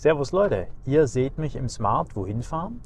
Servus 0.00 0.32
Leute, 0.32 0.68
ihr 0.86 1.06
seht 1.06 1.36
mich 1.36 1.56
im 1.56 1.68
Smart 1.68 2.16
wohin 2.16 2.42
fahren. 2.42 2.80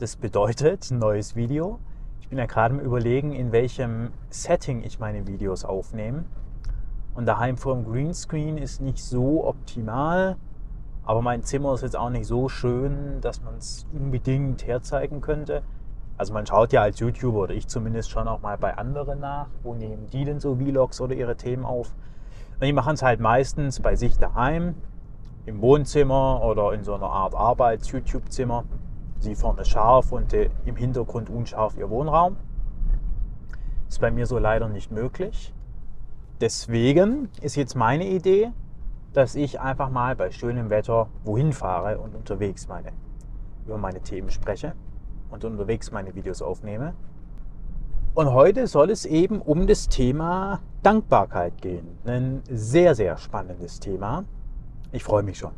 Das 0.00 0.16
bedeutet 0.16 0.90
neues 0.90 1.34
Video. 1.34 1.78
Ich 2.20 2.28
bin 2.28 2.36
ja 2.36 2.44
gerade 2.44 2.74
im 2.74 2.80
Überlegen, 2.80 3.32
in 3.32 3.52
welchem 3.52 4.10
Setting 4.28 4.84
ich 4.84 4.98
meine 4.98 5.26
Videos 5.26 5.64
aufnehme. 5.64 6.24
Und 7.14 7.24
daheim 7.24 7.56
vor 7.56 7.74
dem 7.74 7.90
Greenscreen 7.90 8.58
ist 8.58 8.82
nicht 8.82 9.02
so 9.02 9.46
optimal, 9.46 10.36
aber 11.06 11.22
mein 11.22 11.42
Zimmer 11.42 11.72
ist 11.72 11.84
jetzt 11.84 11.96
auch 11.96 12.10
nicht 12.10 12.26
so 12.26 12.50
schön, 12.50 13.22
dass 13.22 13.42
man 13.42 13.56
es 13.56 13.86
unbedingt 13.94 14.66
herzeigen 14.66 15.22
könnte. 15.22 15.62
Also 16.18 16.34
man 16.34 16.46
schaut 16.46 16.74
ja 16.74 16.82
als 16.82 17.00
YouTuber 17.00 17.44
oder 17.44 17.54
ich 17.54 17.66
zumindest 17.66 18.10
schon 18.10 18.28
auch 18.28 18.42
mal 18.42 18.58
bei 18.58 18.76
anderen 18.76 19.20
nach, 19.20 19.46
wo 19.62 19.72
nehmen 19.72 20.06
die 20.12 20.26
denn 20.26 20.38
so 20.38 20.54
Vlogs 20.56 21.00
oder 21.00 21.14
ihre 21.14 21.38
Themen 21.38 21.64
auf. 21.64 21.94
Und 22.60 22.66
die 22.66 22.74
machen 22.74 22.92
es 22.92 23.02
halt 23.02 23.20
meistens 23.20 23.80
bei 23.80 23.96
sich 23.96 24.18
daheim 24.18 24.74
im 25.48 25.62
Wohnzimmer 25.62 26.42
oder 26.44 26.74
in 26.74 26.84
so 26.84 26.94
einer 26.94 27.08
Art 27.08 27.34
Arbeits-YouTube-Zimmer. 27.34 28.64
Sie 29.18 29.34
vorne 29.34 29.64
scharf 29.64 30.12
und 30.12 30.32
im 30.32 30.76
Hintergrund 30.76 31.30
unscharf 31.30 31.76
ihr 31.78 31.88
Wohnraum. 31.88 32.36
Ist 33.88 34.00
bei 34.00 34.10
mir 34.10 34.26
so 34.26 34.38
leider 34.38 34.68
nicht 34.68 34.92
möglich. 34.92 35.54
Deswegen 36.40 37.30
ist 37.40 37.56
jetzt 37.56 37.74
meine 37.74 38.06
Idee, 38.06 38.52
dass 39.14 39.34
ich 39.34 39.58
einfach 39.58 39.88
mal 39.88 40.14
bei 40.14 40.30
schönem 40.30 40.68
Wetter 40.68 41.08
wohin 41.24 41.52
fahre 41.52 41.98
und 41.98 42.14
unterwegs 42.14 42.68
meine, 42.68 42.92
über 43.66 43.78
meine 43.78 44.00
Themen 44.00 44.30
spreche 44.30 44.74
und 45.30 45.44
unterwegs 45.44 45.90
meine 45.90 46.14
Videos 46.14 46.42
aufnehme. 46.42 46.94
Und 48.14 48.32
heute 48.32 48.66
soll 48.66 48.90
es 48.90 49.06
eben 49.06 49.40
um 49.40 49.66
das 49.66 49.88
Thema 49.88 50.60
Dankbarkeit 50.82 51.60
gehen. 51.62 51.98
Ein 52.04 52.42
sehr, 52.50 52.94
sehr 52.94 53.16
spannendes 53.16 53.80
Thema. 53.80 54.24
Ich 54.90 55.04
freue 55.04 55.22
mich 55.22 55.38
schon. 55.38 55.52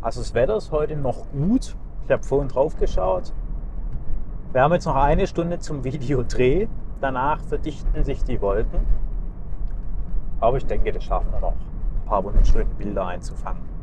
Also 0.00 0.20
das 0.20 0.32
Wetter 0.32 0.56
ist 0.56 0.70
heute 0.70 0.96
noch 0.96 1.30
gut. 1.32 1.76
Ich 2.04 2.10
habe 2.10 2.22
vorhin 2.22 2.48
drauf 2.48 2.76
geschaut. 2.76 3.34
Wir 4.52 4.62
haben 4.62 4.72
jetzt 4.72 4.86
noch 4.86 4.94
eine 4.94 5.26
Stunde 5.26 5.58
zum 5.58 5.84
Videodreh. 5.84 6.68
Danach 7.00 7.40
verdichten 7.42 8.04
sich 8.04 8.22
die 8.24 8.40
Wolken. 8.40 8.80
Aber 10.40 10.56
ich 10.56 10.66
denke, 10.66 10.92
das 10.92 11.04
schaffen 11.04 11.30
wir 11.32 11.40
noch, 11.40 11.52
ein 11.52 12.06
paar 12.06 12.24
wunderschöne 12.24 12.64
Bilder 12.64 13.06
einzufangen. 13.06 13.77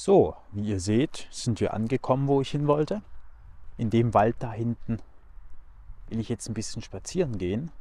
So, 0.00 0.36
wie 0.52 0.62
ihr 0.62 0.78
seht, 0.78 1.26
sind 1.32 1.58
wir 1.58 1.74
angekommen, 1.74 2.28
wo 2.28 2.40
ich 2.40 2.52
hin 2.52 2.68
wollte. 2.68 3.02
In 3.78 3.90
dem 3.90 4.14
Wald 4.14 4.36
da 4.38 4.52
hinten 4.52 5.00
will 6.06 6.20
ich 6.20 6.28
jetzt 6.28 6.48
ein 6.48 6.54
bisschen 6.54 6.82
spazieren 6.82 7.36
gehen. 7.36 7.72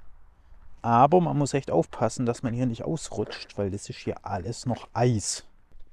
Aber 0.81 1.21
man 1.21 1.37
muss 1.37 1.53
echt 1.53 1.69
aufpassen, 1.69 2.25
dass 2.25 2.41
man 2.41 2.55
hier 2.55 2.65
nicht 2.65 2.83
ausrutscht, 2.83 3.55
weil 3.59 3.69
das 3.69 3.87
ist 3.87 3.99
hier 3.99 4.25
alles 4.25 4.65
noch 4.65 4.87
Eis. 4.93 5.45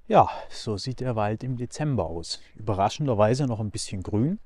Ja, 0.09 0.31
so 0.49 0.79
sieht 0.79 1.01
der 1.01 1.15
Wald 1.15 1.45
im 1.45 1.59
Dezember 1.59 2.07
aus. 2.07 2.41
Überraschenderweise 2.55 3.47
noch 3.47 3.61
ein 3.61 3.71
bisschen 3.71 4.03
grün. 4.03 4.39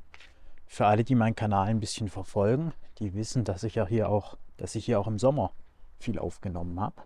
Für 0.67 0.87
alle, 0.87 1.05
die 1.05 1.15
meinen 1.15 1.37
Kanal 1.37 1.69
ein 1.69 1.79
bisschen 1.79 2.09
verfolgen, 2.09 2.73
die 2.99 3.15
wissen, 3.15 3.45
dass 3.45 3.62
ich 3.62 3.77
ja 3.77 3.87
hier 3.87 4.09
auch, 4.09 4.37
dass 4.56 4.75
ich 4.75 4.84
hier 4.84 4.99
auch 4.99 5.06
im 5.06 5.21
Sommer 5.21 5.53
viel 6.01 6.19
aufgenommen 6.19 6.81
habe. 6.81 6.97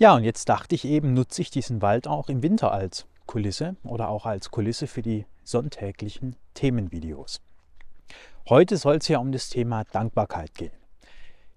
Ja, 0.00 0.14
und 0.14 0.22
jetzt 0.22 0.48
dachte 0.48 0.76
ich 0.76 0.84
eben, 0.84 1.12
nutze 1.12 1.42
ich 1.42 1.50
diesen 1.50 1.82
Wald 1.82 2.06
auch 2.06 2.28
im 2.28 2.40
Winter 2.40 2.70
als 2.70 3.06
Kulisse 3.26 3.74
oder 3.82 4.08
auch 4.10 4.26
als 4.26 4.52
Kulisse 4.52 4.86
für 4.86 5.02
die 5.02 5.26
sonntäglichen 5.42 6.36
Themenvideos. 6.54 7.40
Heute 8.48 8.76
soll 8.76 8.98
es 8.98 9.08
ja 9.08 9.18
um 9.18 9.32
das 9.32 9.48
Thema 9.48 9.82
Dankbarkeit 9.90 10.54
gehen. 10.54 10.70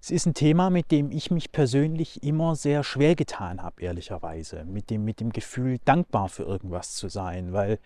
Es 0.00 0.10
ist 0.10 0.26
ein 0.26 0.34
Thema, 0.34 0.70
mit 0.70 0.90
dem 0.90 1.12
ich 1.12 1.30
mich 1.30 1.52
persönlich 1.52 2.24
immer 2.24 2.56
sehr 2.56 2.82
schwer 2.82 3.14
getan 3.14 3.62
habe, 3.62 3.80
ehrlicherweise. 3.80 4.64
Mit 4.64 4.90
dem, 4.90 5.04
mit 5.04 5.20
dem 5.20 5.30
Gefühl, 5.30 5.78
dankbar 5.84 6.28
für 6.28 6.42
irgendwas 6.42 6.96
zu 6.96 7.08
sein. 7.08 7.52
Weil, 7.52 7.78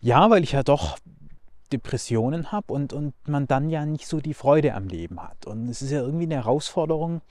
ja, 0.00 0.30
weil 0.30 0.44
ich 0.44 0.52
ja 0.52 0.62
doch 0.62 0.98
Depressionen 1.72 2.52
habe 2.52 2.72
und, 2.72 2.92
und 2.92 3.12
man 3.26 3.48
dann 3.48 3.70
ja 3.70 3.84
nicht 3.84 4.06
so 4.06 4.20
die 4.20 4.34
Freude 4.34 4.74
am 4.74 4.86
Leben 4.86 5.20
hat. 5.20 5.46
Und 5.46 5.68
es 5.68 5.82
ist 5.82 5.90
ja 5.90 6.00
irgendwie 6.00 6.26
eine 6.26 6.36
Herausforderung, 6.36 7.22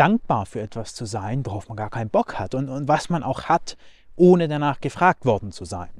dankbar 0.00 0.46
für 0.46 0.62
etwas 0.62 0.94
zu 0.94 1.04
sein, 1.04 1.44
worauf 1.44 1.68
man 1.68 1.76
gar 1.76 1.90
keinen 1.90 2.08
Bock 2.08 2.38
hat 2.38 2.54
und, 2.54 2.70
und 2.70 2.88
was 2.88 3.10
man 3.10 3.22
auch 3.22 3.44
hat, 3.44 3.76
ohne 4.16 4.48
danach 4.48 4.80
gefragt 4.80 5.26
worden 5.26 5.52
zu 5.52 5.66
sein. 5.66 5.90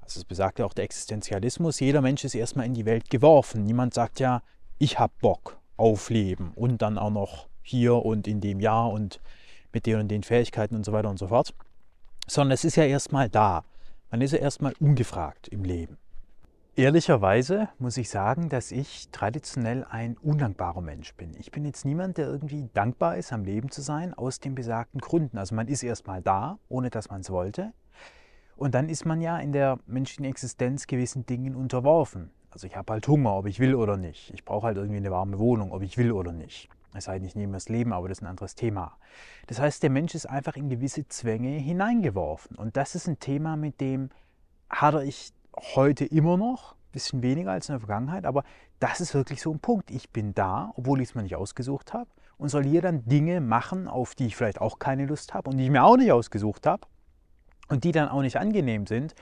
Also 0.00 0.20
es 0.20 0.24
besagt 0.24 0.60
ja 0.60 0.64
auch 0.64 0.72
der 0.72 0.84
Existenzialismus, 0.84 1.80
jeder 1.80 2.02
Mensch 2.02 2.24
ist 2.24 2.36
erstmal 2.36 2.66
in 2.66 2.74
die 2.74 2.86
Welt 2.86 3.10
geworfen. 3.10 3.64
Niemand 3.64 3.94
sagt 3.94 4.20
ja, 4.20 4.42
ich 4.78 5.00
habe 5.00 5.12
Bock 5.20 5.58
auf 5.76 6.08
Leben 6.08 6.52
und 6.54 6.82
dann 6.82 6.98
auch 6.98 7.10
noch 7.10 7.48
hier 7.62 7.96
und 7.96 8.28
in 8.28 8.40
dem 8.40 8.60
Jahr 8.60 8.90
und 8.90 9.20
mit 9.72 9.86
den 9.86 9.98
und 9.98 10.08
den 10.08 10.22
Fähigkeiten 10.22 10.76
und 10.76 10.84
so 10.84 10.92
weiter 10.92 11.10
und 11.10 11.18
so 11.18 11.28
fort. 11.28 11.52
Sondern 12.28 12.52
es 12.52 12.64
ist 12.64 12.76
ja 12.76 12.84
erstmal 12.84 13.28
da. 13.28 13.64
Man 14.10 14.20
ist 14.20 14.32
ja 14.32 14.38
erstmal 14.38 14.74
ungefragt 14.78 15.48
im 15.48 15.64
Leben. 15.64 15.98
Ehrlicherweise 16.80 17.68
muss 17.78 17.98
ich 17.98 18.08
sagen, 18.08 18.48
dass 18.48 18.72
ich 18.72 19.10
traditionell 19.10 19.84
ein 19.84 20.16
undankbarer 20.16 20.80
Mensch 20.80 21.14
bin. 21.14 21.36
Ich 21.38 21.50
bin 21.50 21.66
jetzt 21.66 21.84
niemand, 21.84 22.16
der 22.16 22.26
irgendwie 22.26 22.70
dankbar 22.72 23.18
ist, 23.18 23.34
am 23.34 23.44
Leben 23.44 23.70
zu 23.70 23.82
sein, 23.82 24.14
aus 24.14 24.40
den 24.40 24.54
besagten 24.54 24.98
Gründen. 24.98 25.36
Also 25.36 25.54
man 25.54 25.68
ist 25.68 25.82
erstmal 25.82 26.22
da, 26.22 26.58
ohne 26.70 26.88
dass 26.88 27.10
man 27.10 27.20
es 27.20 27.28
wollte. 27.28 27.74
Und 28.56 28.74
dann 28.74 28.88
ist 28.88 29.04
man 29.04 29.20
ja 29.20 29.36
in 29.36 29.52
der 29.52 29.78
menschlichen 29.84 30.24
Existenz 30.24 30.86
gewissen 30.86 31.26
Dingen 31.26 31.54
unterworfen. 31.54 32.30
Also 32.50 32.66
ich 32.66 32.76
habe 32.76 32.94
halt 32.94 33.06
Hunger, 33.06 33.36
ob 33.36 33.44
ich 33.44 33.60
will 33.60 33.74
oder 33.74 33.98
nicht. 33.98 34.32
Ich 34.32 34.46
brauche 34.46 34.68
halt 34.68 34.78
irgendwie 34.78 34.96
eine 34.96 35.10
warme 35.10 35.38
Wohnung, 35.38 35.72
ob 35.72 35.82
ich 35.82 35.98
will 35.98 36.12
oder 36.12 36.32
nicht. 36.32 36.70
Es 36.94 37.04
sei 37.04 37.18
denn, 37.18 37.28
ich 37.28 37.36
nehme 37.36 37.52
das 37.52 37.68
Leben, 37.68 37.92
aber 37.92 38.08
das 38.08 38.20
ist 38.20 38.22
ein 38.22 38.30
anderes 38.30 38.54
Thema. 38.54 38.96
Das 39.48 39.60
heißt, 39.60 39.82
der 39.82 39.90
Mensch 39.90 40.14
ist 40.14 40.24
einfach 40.24 40.56
in 40.56 40.70
gewisse 40.70 41.06
Zwänge 41.08 41.58
hineingeworfen. 41.58 42.56
Und 42.56 42.78
das 42.78 42.94
ist 42.94 43.06
ein 43.06 43.18
Thema, 43.18 43.56
mit 43.56 43.82
dem 43.82 44.08
hadere 44.70 45.04
ich 45.04 45.34
heute 45.74 46.04
immer 46.04 46.36
noch, 46.36 46.72
ein 46.72 46.92
bisschen 46.92 47.22
weniger 47.22 47.52
als 47.52 47.68
in 47.68 47.74
der 47.74 47.80
Vergangenheit, 47.80 48.24
aber 48.24 48.44
das 48.78 49.00
ist 49.00 49.14
wirklich 49.14 49.42
so 49.42 49.52
ein 49.52 49.60
Punkt. 49.60 49.90
Ich 49.90 50.10
bin 50.10 50.34
da, 50.34 50.72
obwohl 50.76 51.00
ich 51.00 51.10
es 51.10 51.14
mir 51.14 51.22
nicht 51.22 51.36
ausgesucht 51.36 51.92
habe 51.92 52.10
und 52.38 52.48
soll 52.48 52.64
hier 52.64 52.82
dann 52.82 53.04
Dinge 53.04 53.40
machen, 53.40 53.86
auf 53.86 54.14
die 54.14 54.26
ich 54.26 54.36
vielleicht 54.36 54.60
auch 54.60 54.78
keine 54.78 55.06
Lust 55.06 55.34
habe 55.34 55.50
und 55.50 55.58
die 55.58 55.64
ich 55.64 55.70
mir 55.70 55.84
auch 55.84 55.96
nicht 55.96 56.10
ausgesucht 56.10 56.66
habe 56.66 56.86
und 57.68 57.84
die 57.84 57.92
dann 57.92 58.08
auch 58.08 58.22
nicht 58.22 58.38
angenehm 58.38 58.86
sind. 58.86 59.14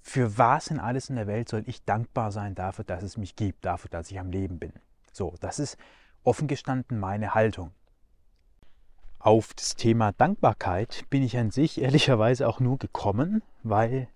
Für 0.00 0.38
was 0.38 0.68
in 0.68 0.78
alles 0.78 1.10
in 1.10 1.16
der 1.16 1.26
Welt 1.26 1.48
soll 1.48 1.64
ich 1.66 1.84
dankbar 1.84 2.30
sein 2.30 2.54
dafür, 2.54 2.84
dass 2.84 3.02
es 3.02 3.16
mich 3.16 3.34
gibt, 3.34 3.64
dafür, 3.64 3.90
dass 3.90 4.10
ich 4.10 4.20
am 4.20 4.30
Leben 4.30 4.60
bin? 4.60 4.72
So, 5.12 5.34
das 5.40 5.58
ist 5.58 5.76
offen 6.22 6.46
gestanden 6.46 7.00
meine 7.00 7.34
Haltung. 7.34 7.72
Auf 9.18 9.52
das 9.54 9.74
Thema 9.74 10.12
Dankbarkeit 10.12 11.04
bin 11.10 11.24
ich 11.24 11.36
an 11.36 11.50
sich 11.50 11.80
ehrlicherweise 11.80 12.46
auch 12.46 12.60
nur 12.60 12.78
gekommen, 12.78 13.42
weil 13.64 14.08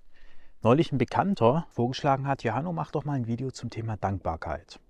neulich 0.62 0.92
ein 0.92 0.98
Bekannter 0.98 1.66
vorgeschlagen 1.70 2.26
hat, 2.26 2.42
Johanno, 2.42 2.72
mach 2.72 2.90
doch 2.90 3.04
mal 3.04 3.14
ein 3.14 3.26
Video 3.26 3.50
zum 3.50 3.70
Thema 3.70 3.96
Dankbarkeit. 3.96 4.80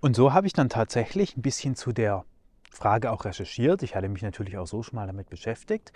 Und 0.00 0.16
so 0.16 0.32
habe 0.32 0.46
ich 0.46 0.52
dann 0.52 0.68
tatsächlich 0.68 1.36
ein 1.36 1.42
bisschen 1.42 1.76
zu 1.76 1.92
der 1.92 2.24
Frage 2.70 3.12
auch 3.12 3.24
recherchiert. 3.24 3.82
Ich 3.82 3.94
hatte 3.94 4.08
mich 4.08 4.22
natürlich 4.22 4.58
auch 4.58 4.66
so 4.66 4.82
schon 4.82 4.96
mal 4.96 5.06
damit 5.06 5.28
beschäftigt. 5.28 5.92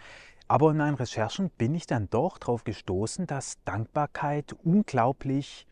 Aber 0.49 0.71
in 0.71 0.77
meinen 0.77 0.95
Recherchen 0.95 1.50
bin 1.50 1.75
ich 1.75 1.87
dann 1.87 2.09
doch 2.11 2.39
darauf 2.39 2.62
gestoßen, 2.62 3.27
dass 3.27 3.56
Dankbarkeit 3.65 4.55
unglaublich 4.62 5.66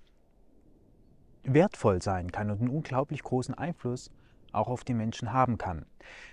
wertvoll 1.44 2.02
sein 2.02 2.32
kann 2.32 2.50
und 2.50 2.60
einen 2.60 2.70
unglaublich 2.70 3.22
großen 3.22 3.54
Einfluss 3.54 4.10
auch 4.52 4.68
auf 4.68 4.82
die 4.84 4.94
Menschen 4.94 5.32
haben 5.32 5.58
kann. 5.58 5.84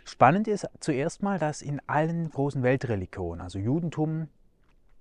Spannend 0.06 0.48
ist 0.48 0.68
zuerst 0.80 1.22
mal, 1.22 1.38
dass 1.38 1.62
in 1.62 1.82
allen 1.88 2.30
großen 2.30 2.64
Weltreligionen, 2.64 3.42
also 3.42 3.60
Judentum, 3.60 4.30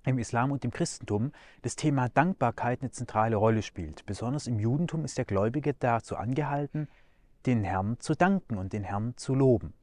im 0.05 0.19
Islam 0.19 0.51
und 0.51 0.65
im 0.65 0.71
Christentum 0.71 1.31
das 1.61 1.75
Thema 1.75 2.09
Dankbarkeit 2.09 2.81
eine 2.81 2.91
zentrale 2.91 3.35
Rolle 3.35 3.61
spielt. 3.61 4.05
Besonders 4.05 4.47
im 4.47 4.59
Judentum 4.59 5.05
ist 5.05 5.17
der 5.17 5.25
Gläubige 5.25 5.73
dazu 5.73 6.15
angehalten, 6.15 6.87
den 7.45 7.63
Herrn 7.63 7.99
zu 7.99 8.15
danken 8.15 8.57
und 8.57 8.73
den 8.73 8.83
Herrn 8.83 9.13
zu 9.17 9.35
loben. 9.35 9.73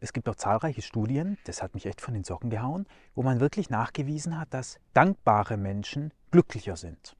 Es 0.00 0.12
gibt 0.12 0.28
auch 0.28 0.34
zahlreiche 0.34 0.82
Studien, 0.82 1.38
das 1.44 1.62
hat 1.62 1.74
mich 1.74 1.86
echt 1.86 2.00
von 2.00 2.14
den 2.14 2.24
Socken 2.24 2.50
gehauen, 2.50 2.86
wo 3.14 3.22
man 3.22 3.40
wirklich 3.40 3.70
nachgewiesen 3.70 4.38
hat, 4.38 4.52
dass 4.52 4.78
dankbare 4.92 5.56
Menschen 5.56 6.12
glücklicher 6.30 6.76
sind. 6.76 7.16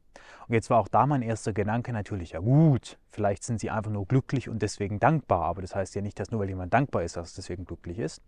Und 0.49 0.55
jetzt 0.55 0.71
war 0.71 0.81
auch 0.81 0.89
da 0.89 1.07
mein 1.07 1.23
erster 1.23 1.53
Gedanke 1.53 1.93
natürlich, 1.93 2.33
ja 2.33 2.41
gut, 2.41 2.99
vielleicht 3.11 3.45
sind 3.45 3.61
sie 3.61 3.71
einfach 3.71 3.91
nur 3.91 4.07
glücklich 4.07 4.49
und 4.49 4.63
deswegen 4.63 4.99
dankbar, 5.01 5.43
aber 5.43 5.63
das 5.63 5.75
heißt 5.75 5.95
ja 5.95 6.03
nicht, 6.03 6.19
dass 6.19 6.31
nur 6.31 6.41
weil 6.41 6.49
jemand 6.49 6.75
dankbar 6.75 7.03
ist, 7.03 7.17
dass 7.17 7.29
es 7.29 7.35
deswegen 7.35 7.65
glücklich 7.65 7.99
ist. 7.99 8.23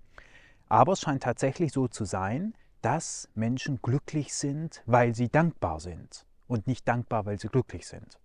Aber 0.69 0.93
es 0.93 1.01
scheint 1.01 1.23
tatsächlich 1.23 1.73
so 1.73 1.89
zu 1.89 2.05
sein, 2.05 2.55
dass 2.83 3.29
Menschen 3.35 3.81
glücklich 3.81 4.35
sind, 4.35 4.83
weil 4.87 5.15
sie 5.15 5.29
dankbar 5.29 5.81
sind 5.81 6.27
und 6.49 6.67
nicht 6.67 6.87
dankbar, 6.87 7.25
weil 7.25 7.39
sie 7.39 7.49
glücklich 7.49 7.87
sind. 7.87 8.19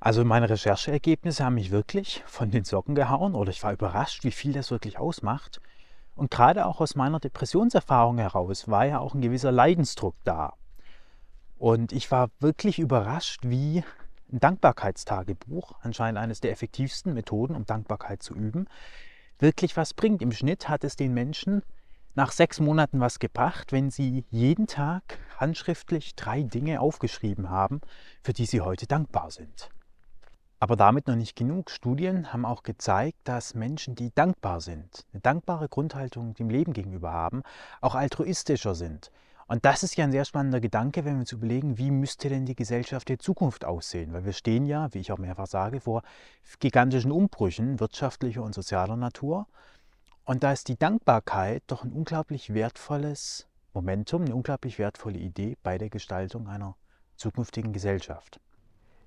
Also 0.00 0.24
meine 0.24 0.48
Rechercheergebnisse 0.48 1.44
haben 1.44 1.54
mich 1.54 1.70
wirklich 1.70 2.22
von 2.26 2.50
den 2.50 2.64
Socken 2.64 2.94
gehauen 2.94 3.34
oder 3.34 3.50
ich 3.50 3.62
war 3.62 3.72
überrascht, 3.72 4.24
wie 4.24 4.30
viel 4.30 4.52
das 4.52 4.70
wirklich 4.70 4.98
ausmacht. 4.98 5.60
Und 6.14 6.30
gerade 6.30 6.66
auch 6.66 6.80
aus 6.80 6.94
meiner 6.94 7.20
Depressionserfahrung 7.20 8.18
heraus 8.18 8.68
war 8.68 8.86
ja 8.86 8.98
auch 8.98 9.14
ein 9.14 9.20
gewisser 9.20 9.52
Leidensdruck 9.52 10.14
da. 10.24 10.54
Und 11.58 11.92
ich 11.92 12.10
war 12.10 12.30
wirklich 12.40 12.78
überrascht, 12.78 13.40
wie 13.44 13.84
ein 14.32 14.40
Dankbarkeitstagebuch, 14.40 15.72
anscheinend 15.82 16.18
eines 16.18 16.40
der 16.40 16.52
effektivsten 16.52 17.14
Methoden, 17.14 17.56
um 17.56 17.66
Dankbarkeit 17.66 18.22
zu 18.22 18.34
üben, 18.34 18.68
wirklich 19.38 19.76
was 19.76 19.94
bringt. 19.94 20.22
Im 20.22 20.32
Schnitt 20.32 20.68
hat 20.68 20.84
es 20.84 20.96
den 20.96 21.14
Menschen 21.14 21.62
nach 22.14 22.32
sechs 22.32 22.60
Monaten 22.60 23.00
was 23.00 23.18
gebracht, 23.18 23.72
wenn 23.72 23.90
sie 23.90 24.24
jeden 24.30 24.66
Tag 24.66 25.18
handschriftlich 25.36 26.16
drei 26.16 26.42
Dinge 26.42 26.80
aufgeschrieben 26.80 27.50
haben, 27.50 27.80
für 28.22 28.32
die 28.32 28.46
sie 28.46 28.60
heute 28.60 28.86
dankbar 28.86 29.30
sind. 29.30 29.70
Aber 30.60 30.74
damit 30.74 31.06
noch 31.06 31.14
nicht 31.14 31.36
genug. 31.36 31.70
Studien 31.70 32.32
haben 32.32 32.44
auch 32.44 32.64
gezeigt, 32.64 33.18
dass 33.24 33.54
Menschen, 33.54 33.94
die 33.94 34.12
dankbar 34.12 34.60
sind, 34.60 35.06
eine 35.12 35.20
dankbare 35.20 35.68
Grundhaltung 35.68 36.34
dem 36.34 36.50
Leben 36.50 36.72
gegenüber 36.72 37.12
haben, 37.12 37.42
auch 37.80 37.94
altruistischer 37.94 38.74
sind. 38.74 39.12
Und 39.46 39.64
das 39.64 39.82
ist 39.82 39.96
ja 39.96 40.04
ein 40.04 40.12
sehr 40.12 40.26
spannender 40.26 40.60
Gedanke, 40.60 41.04
wenn 41.04 41.14
wir 41.14 41.20
uns 41.20 41.32
überlegen, 41.32 41.78
wie 41.78 41.90
müsste 41.90 42.28
denn 42.28 42.44
die 42.44 42.54
Gesellschaft 42.54 43.08
der 43.08 43.18
Zukunft 43.18 43.64
aussehen? 43.64 44.12
Weil 44.12 44.26
wir 44.26 44.34
stehen 44.34 44.66
ja, 44.66 44.92
wie 44.92 44.98
ich 44.98 45.10
auch 45.10 45.18
mehrfach 45.18 45.46
sage, 45.46 45.80
vor 45.80 46.02
gigantischen 46.58 47.12
Umbrüchen 47.12 47.80
wirtschaftlicher 47.80 48.42
und 48.42 48.54
sozialer 48.54 48.96
Natur. 48.96 49.46
Und 50.28 50.42
da 50.42 50.52
ist 50.52 50.68
die 50.68 50.76
Dankbarkeit 50.76 51.62
doch 51.68 51.84
ein 51.84 51.92
unglaublich 51.94 52.52
wertvolles 52.52 53.48
Momentum, 53.72 54.26
eine 54.26 54.36
unglaublich 54.36 54.78
wertvolle 54.78 55.16
Idee 55.16 55.56
bei 55.62 55.78
der 55.78 55.88
Gestaltung 55.88 56.48
einer 56.48 56.76
zukünftigen 57.16 57.72
Gesellschaft. 57.72 58.38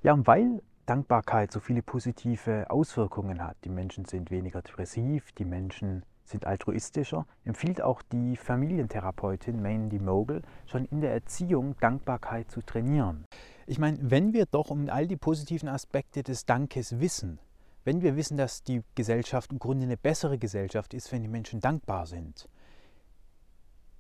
Ja, 0.02 0.14
und 0.14 0.26
weil 0.26 0.64
Dankbarkeit 0.88 1.52
so 1.52 1.60
viele 1.60 1.84
positive 1.84 2.72
Auswirkungen 2.72 3.44
hat, 3.44 3.56
die 3.66 3.70
Menschen 3.70 4.06
sind 4.06 4.32
weniger 4.32 4.64
depressiv, 4.64 5.32
die 5.34 5.46
Menschen 5.46 6.04
sind 6.24 6.48
altruistischer, 6.48 7.28
empfiehlt 7.46 7.84
auch 7.84 8.02
die 8.02 8.36
Familientherapeutin 8.36 9.62
Mandy 9.62 10.00
Mogul 10.00 10.42
schon 10.66 10.86
in 10.86 11.02
der 11.02 11.14
Erziehung 11.14 11.76
Dankbarkeit 11.80 12.50
zu 12.50 12.64
trainieren. 12.64 13.26
Ich 13.68 13.78
meine, 13.78 14.00
wenn 14.02 14.34
wir 14.34 14.48
doch 14.48 14.72
um 14.72 14.90
all 14.90 15.06
die 15.06 15.18
positiven 15.18 15.70
Aspekte 15.70 16.24
des 16.24 16.48
Dankes 16.48 17.00
wissen, 17.00 17.38
wenn 17.84 18.02
wir 18.02 18.16
wissen, 18.16 18.38
dass 18.38 18.64
die 18.64 18.84
Gesellschaft 18.96 19.52
im 19.52 19.60
Grunde 19.60 19.86
eine 19.86 19.98
bessere 19.98 20.38
Gesellschaft 20.38 20.94
ist, 20.94 21.12
wenn 21.12 21.22
die 21.22 21.28
Menschen 21.28 21.60
dankbar 21.60 22.06
sind, 22.06 22.48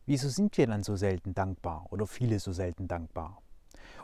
wieso 0.05 0.29
sind 0.29 0.57
wir 0.57 0.67
dann 0.67 0.83
so 0.83 0.95
selten 0.95 1.33
dankbar 1.33 1.87
oder 1.89 2.07
viele 2.07 2.39
so 2.39 2.51
selten 2.51 2.87
dankbar? 2.87 3.41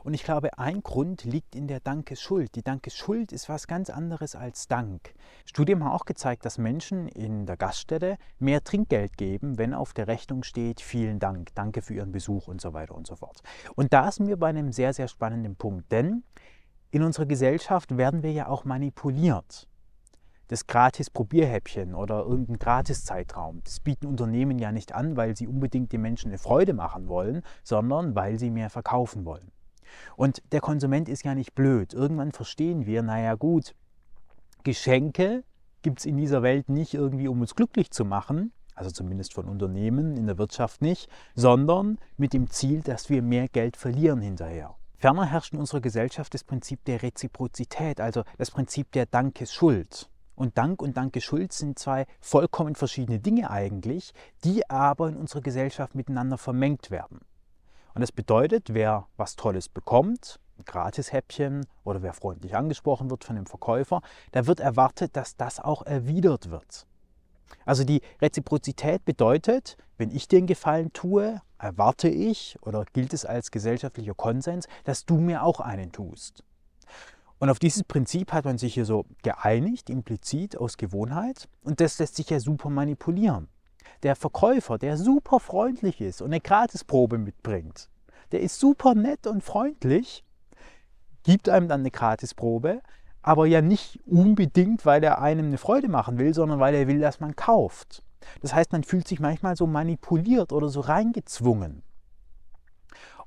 Und 0.03 0.13
ich 0.13 0.24
glaube, 0.24 0.57
ein 0.57 0.83
Grund 0.83 1.24
liegt 1.24 1.56
in 1.56 1.68
der 1.68 1.79
Dankeschuld. 1.79 2.56
Die 2.56 2.63
Dankeschuld 2.63 3.31
ist 3.31 3.50
was 3.50 3.68
ganz 3.68 3.89
anderes 3.89 4.35
als 4.35 4.68
Dank. 4.68 5.13
Studien 5.45 5.83
haben 5.83 5.91
auch 5.91 6.06
gezeigt, 6.06 6.45
dass 6.45 6.57
Menschen 6.57 7.07
in 7.07 7.45
der 7.45 7.57
Gaststätte 7.57 8.18
mehr 8.39 8.63
Trinkgeld 8.63 9.18
geben, 9.18 9.57
wenn 9.57 9.74
auf 9.74 9.94
der 9.94 10.07
Rechnung 10.07 10.44
steht, 10.44 10.81
vielen 10.81 11.19
Dank, 11.19 11.53
danke 11.56 11.81
für 11.81 11.94
Ihren 11.94 12.12
Besuch 12.12 12.47
und 12.47 12.62
so 12.62 12.74
weiter 12.74 12.95
und 12.95 13.07
so 13.07 13.15
fort. 13.15 13.41
Und 13.75 13.94
da 13.94 14.12
sind 14.12 14.27
wir 14.27 14.38
bei 14.38 14.47
einem 14.47 14.71
sehr, 14.71 14.94
sehr 14.94 15.07
spannenden 15.07 15.56
Punkt, 15.56 15.91
denn 15.91 16.24
in 16.92 17.04
unserer 17.04 17.25
Gesellschaft 17.25 17.98
werden 17.98 18.24
wir 18.24 18.31
ja 18.31 18.48
auch 18.48 18.66
manipuliert 18.66 19.68
das 20.48 20.68
Gratis-Probierhäppchen 20.68 21.94
oder 21.94 22.24
irgendein 22.24 22.60
Gratiszeitraum. 22.60 23.62
Das 23.63 23.80
bieten 23.80 24.07
Unternehmen 24.07 24.60
ja 24.60 24.72
nicht 24.72 24.94
an, 24.95 25.18
weil 25.18 25.36
sie 25.36 25.48
unbedingt 25.48 25.92
den 25.92 26.01
Menschen 26.01 26.30
eine 26.30 26.38
Freude 26.38 26.74
machen 26.74 27.07
wollen, 27.07 27.42
sondern 27.63 28.16
weil 28.16 28.39
sie 28.39 28.50
mehr 28.50 28.69
verkaufen 28.69 29.25
wollen. 29.25 29.51
Und 30.16 30.42
der 30.51 30.62
Konsument 30.62 31.10
ist 31.10 31.24
ja 31.24 31.36
nicht 31.36 31.54
blöd. 31.54 31.94
Irgendwann 31.94 32.31
verstehen 32.31 32.86
wir, 32.86 33.04
naja 33.04 33.36
gut, 33.36 33.75
Geschenke 34.63 35.44
gibt 35.81 36.00
es 36.00 36.06
in 36.06 36.18
dieser 36.18 36.44
Welt 36.44 36.69
nicht 36.69 36.94
irgendwie, 36.94 37.28
um 37.28 37.42
uns 37.42 37.56
glücklich 37.56 37.92
zu 37.92 38.04
machen, 38.04 38.51
also 38.75 38.92
zumindest 38.92 39.34
von 39.34 39.45
Unternehmen, 39.45 40.18
in 40.18 40.28
der 40.28 40.38
Wirtschaft 40.38 40.81
nicht, 40.81 41.10
sondern 41.36 41.98
mit 42.18 42.34
dem 42.34 42.50
Ziel, 42.50 42.81
dass 42.81 43.10
wir 43.10 43.22
mehr 43.22 43.48
Geld 43.48 43.78
verlieren 43.78 44.22
hinterher. 44.22 44.75
Ferner 45.00 45.26
herrscht 45.26 45.54
in 45.54 45.60
unserer 45.60 45.80
Gesellschaft 45.80 46.34
das 46.34 46.44
Prinzip 46.44 46.84
der 46.86 47.04
Reziprozität, 47.04 48.02
also 48.02 48.24
das 48.40 48.50
Prinzip 48.50 48.92
der 48.94 49.06
Dankesschuld. 49.06 50.10
Und 50.34 50.58
Dank 50.58 50.82
und 50.82 50.98
Dankeschuld 50.98 51.54
sind 51.54 51.78
zwei 51.78 52.08
vollkommen 52.20 52.74
verschiedene 52.74 53.20
Dinge 53.20 53.52
eigentlich, 53.52 54.12
die 54.44 54.68
aber 54.70 55.10
in 55.10 55.16
unserer 55.16 55.42
Gesellschaft 55.42 55.94
miteinander 55.94 56.40
vermengt 56.40 56.90
werden. 56.90 57.20
Und 57.94 58.02
das 58.02 58.12
bedeutet, 58.12 58.74
wer 58.74 59.08
was 59.18 59.36
Tolles 59.36 59.70
bekommt, 59.70 60.40
ein 60.58 60.66
Gratishäppchen 60.66 61.68
oder 61.84 62.02
wer 62.02 62.14
freundlich 62.14 62.56
angesprochen 62.56 63.12
wird 63.12 63.24
von 63.24 63.36
dem 63.36 63.46
Verkäufer, 63.46 64.02
da 64.32 64.48
wird 64.48 64.60
erwartet, 64.60 65.16
dass 65.16 65.36
das 65.36 65.60
auch 65.60 65.84
erwidert 65.84 66.50
wird. 66.50 66.88
Also 67.66 67.84
die 67.84 68.02
Reziprozität 68.22 69.06
bedeutet, 69.06 69.78
wenn 69.98 70.12
ich 70.12 70.28
dir 70.28 70.38
einen 70.38 70.48
Gefallen 70.48 70.94
tue, 70.94 71.42
erwarte 71.58 72.08
ich 72.08 72.58
oder 72.62 72.86
gilt 72.94 73.14
es 73.14 73.26
als 73.26 73.52
gesellschaftlicher 73.52 74.14
Konsens, 74.14 74.68
dass 74.84 75.06
du 75.06 75.18
mir 75.18 75.44
auch 75.44 75.60
einen 75.60 75.92
tust. 75.92 76.44
Und 77.40 77.50
auf 77.50 77.60
dieses 77.60 77.84
Prinzip 77.84 78.34
hat 78.34 78.46
man 78.46 78.58
sich 78.58 78.74
hier 78.74 78.86
so 78.86 79.06
geeinigt, 79.22 79.90
implizit 79.90 80.58
aus 80.58 80.78
Gewohnheit. 80.78 81.48
Und 81.62 81.82
das 81.82 82.00
lässt 82.00 82.16
sich 82.16 82.30
ja 82.30 82.40
super 82.40 82.70
manipulieren 82.70 83.48
der 84.04 84.16
Verkäufer, 84.16 84.78
der 84.78 84.98
super 84.98 85.40
freundlich 85.40 86.02
ist 86.02 86.22
und 86.22 86.28
eine 86.28 86.42
Gratisprobe 86.42 87.18
mitbringt, 87.18 87.90
der 88.32 88.42
ist 88.42 88.60
super 88.60 88.96
nett 88.96 89.28
und 89.28 89.44
freundlich, 89.44 90.24
gibt 91.24 91.50
einem 91.50 91.68
dann 91.68 91.82
eine 91.82 91.92
Gratisprobe, 91.92 92.82
aber 93.27 93.45
ja 93.45 93.62
nicht 93.62 94.00
unbedingt, 94.06 94.85
weil 94.85 95.03
er 95.03 95.19
einem 95.21 95.47
eine 95.47 95.57
Freude 95.57 95.89
machen 95.89 96.18
will, 96.18 96.33
sondern 96.33 96.62
weil 96.62 96.74
er 96.74 96.88
will, 96.88 97.01
dass 97.01 97.19
man 97.19 97.35
kauft. 97.35 98.01
Das 98.41 98.53
heißt, 98.53 98.71
man 98.71 98.85
fühlt 98.85 99.06
sich 99.06 99.19
manchmal 99.19 99.57
so 99.57 99.68
manipuliert 99.68 100.53
oder 100.53 100.69
so 100.69 100.79
reingezwungen. 100.79 101.83